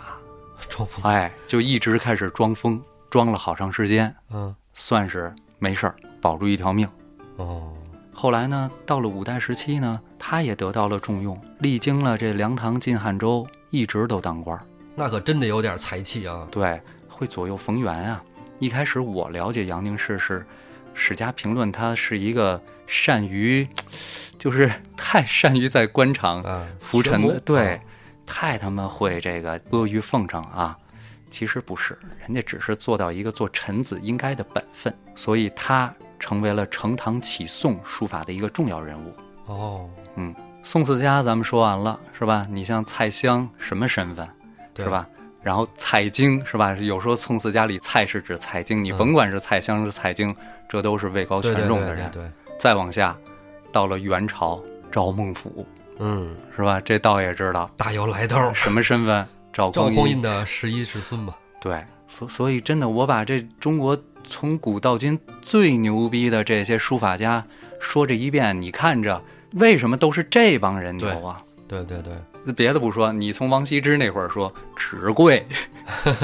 [0.69, 1.11] 装疯。
[1.11, 2.81] 哎，就一直开始装疯，
[3.11, 6.89] 装了好长时间，嗯，算是没事儿，保住一条命。
[7.37, 7.73] 哦，
[8.13, 14.65] 后来呢，到了五代时期呢，他也得到了重用，历经了这梁唐晋汉周，一直都当官儿。
[14.95, 16.47] 那可真得有点才气啊。
[16.51, 18.23] 对，会左右逢源啊。
[18.61, 20.47] 一开始我了解杨凝式是
[20.95, 23.69] 史家评论他是一个善于，
[24.39, 27.81] 就是太善于在官场啊，浮沉的，对啊，
[28.25, 30.79] 太他妈会这个阿谀奉承啊！
[31.29, 39.13] 其实不是，人家只是做到一个做臣子应该的本分，所以他成为了呈堂启宋书法的一个重要人物。
[39.47, 39.91] 哦，
[40.67, 42.47] 宋四家咱们说完了是吧？
[42.51, 44.27] 你像蔡襄什么身份
[44.73, 44.91] 对是？
[44.91, 45.07] 吧？
[45.43, 46.73] 然后蔡京是吧？
[46.73, 50.35] 有说宋四家里蔡是指蔡京，你嗯甭管是蔡襄是蔡京，
[50.67, 52.11] 这都是位高权重的人。
[52.11, 53.15] 对对对，再往下，
[53.71, 54.61] 到了元朝，
[54.91, 55.67] 赵孟俯
[55.99, 56.81] 嗯，是吧？
[56.81, 58.51] 这倒也知道大有来头。
[58.55, 59.27] 什么身份？
[59.53, 61.37] 赵赵匡胤的十一世孙吧？
[61.61, 67.45] 对，所所以真的，我把这中国从古到今最牛逼的这些书法家
[67.79, 69.23] 说这一遍，你看着
[69.55, 71.43] 为什么都是这帮人牛啊？
[71.67, 72.13] 对对对，
[72.45, 75.47] 那别的不说，你从王羲之那会儿说纸贵，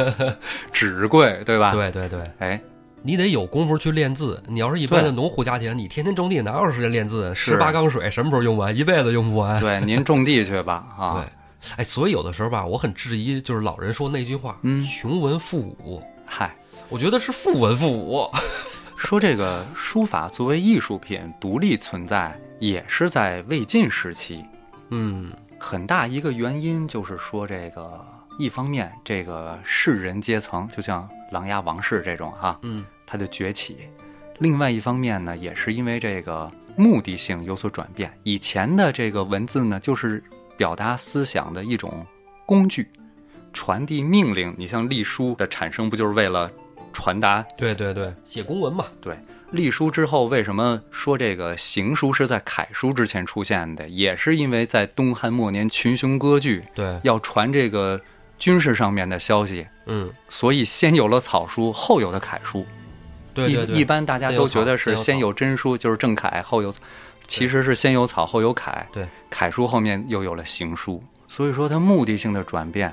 [0.72, 1.72] 纸贵，对吧？。
[1.72, 2.60] 对对对，哎，
[3.02, 4.40] 你得有功夫去练字。
[4.46, 7.34] 你要是一般的农户家庭，你天天种地，哪有时间练字？
[7.34, 8.76] 十八缸水什么时候用完？
[8.76, 9.60] 一辈子用不完。
[9.60, 11.32] 对，您种地去吧 啊，对啊，，
[11.76, 16.02] 哎，所以有的时候吧，我很质疑，就是老人说那句话，嗯穷文富武。
[16.26, 16.54] 嗨，
[16.88, 18.28] 我觉得是富文富武。
[18.96, 24.44] 说这个书法作为艺术品独立存在，也是在魏晋时期，
[24.90, 28.06] 嗯，很大一个原因就是说，这个
[28.38, 33.74] 一方面，这个士人阶层，就像琅琊王氏这种哈、嗯，它的崛起；
[34.38, 38.12] 另外一方面呢，也是因为这个目的性有所转变。
[38.24, 40.22] 以前的这个文字呢，就是
[40.56, 42.06] 表达思想的一种
[42.44, 42.86] 工具，
[43.54, 44.54] 传递命令。
[44.58, 46.50] 你像隶书的产生，不就是为了
[46.92, 48.84] 传达对对对，写公文嘛。
[49.00, 49.18] 对，
[49.52, 53.88] 隶书之后，为什么说这个行书是在楷书之前出现的？
[53.88, 58.00] 也是因为在东汉末年群雄割据，对，要传这个
[58.38, 62.64] 军事上面的消息，嗯，所以先有了草书，后有的楷书。
[63.32, 66.74] 对对对，一一般大家都觉得是先有真书，就是正楷，后有，
[67.28, 68.86] 其实是先有草后有楷。
[68.92, 72.92] 对，楷书后面又有了行书，所以说它目的性的转变，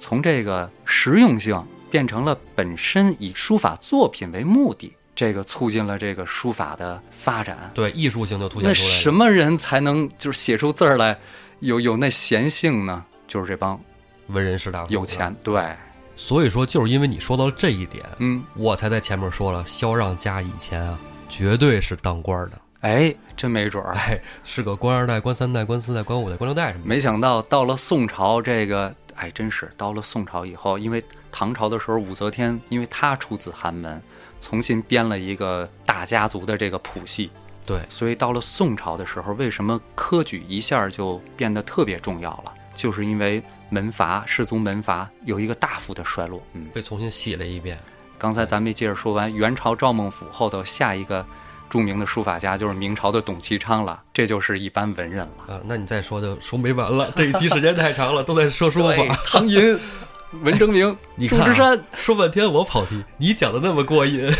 [0.00, 7.68] 从这个实用性变成了本身以书法作品为目的，这个促进了这个书法的发展。
[7.74, 8.94] 对艺术性就凸显那出来了。
[8.94, 11.18] 什么人才能就是写出字儿来，
[11.58, 13.04] 有有那闲性呢？
[13.26, 13.80] 就是这帮
[14.28, 15.74] 文人士大夫有钱，对，
[16.16, 20.96] 所以说，就是因为你说到了这一点，嗯，我才在前面说了，萧让家以前啊，
[21.28, 23.94] 绝对是当官的，哎，真没准儿。
[23.94, 26.88] 哎，是个官二代、官三代、官四代、官五代、官六代什么的。
[26.88, 31.02] 没想到到了宋朝，这个哎，真是到了宋朝以后，因为
[31.32, 34.00] 唐朝的时候，武则天因为她出自寒门，
[34.48, 37.32] 重新编了一个大家族的这个谱系，
[37.66, 42.52] 对，所以到了宋朝的时候，为什么科举一下就变得特别重要了？
[42.76, 46.40] 就是因为门阀士族门阀有一个大幅的衰落。
[46.52, 47.76] 嗯，被重新洗了一遍。
[48.16, 51.26] 刚才咱没接着说完，元朝赵孟俯后头下一个
[51.68, 55.54] 著名的书法家就是明朝的董其昌了，这就是一般文人了。
[55.54, 59.16] 啊，那你再说就说没完了，这一期时间太长了，都在说书对法。
[59.26, 59.76] 唐寅、
[60.42, 64.30] 文征明、 你看、啊、祝枝山，说半天我跑题，你讲的那么过瘾。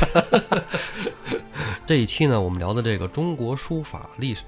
[1.86, 4.42] 这一期呢，我们聊的这个中国书法历史，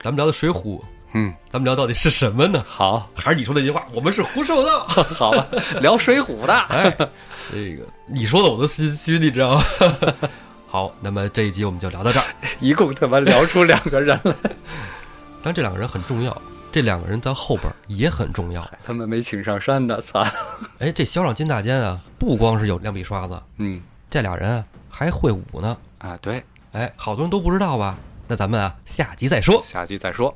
[0.00, 0.78] 咱们聊的《水浒》，
[1.14, 2.62] 嗯，咱们聊到底是什么呢？
[2.66, 4.78] 好，还是你说那句话，我们是胡说的。
[5.02, 5.46] 好吧，
[5.80, 6.52] 聊水浒的。
[6.52, 6.94] 哎，
[7.50, 9.64] 这个你说的我都心虚，你知道吗？
[10.68, 12.26] 好，那么这一集我们就聊到这儿。
[12.60, 14.34] 一共他妈聊出两个人来，
[15.42, 18.68] 但这两个人很重要，这两个人在后边也很重要。
[18.82, 20.24] 他们没请上山的，操！
[20.80, 25.76] 哎，这小掌金大坚啊，不光是有两笔刷子，嗯这俩人啊还会武呢。
[25.98, 26.42] 啊，对，
[26.72, 27.96] 哎，好多人都不知道吧？
[28.26, 29.60] 那咱们啊下集再说。
[29.62, 30.34] 下集再说。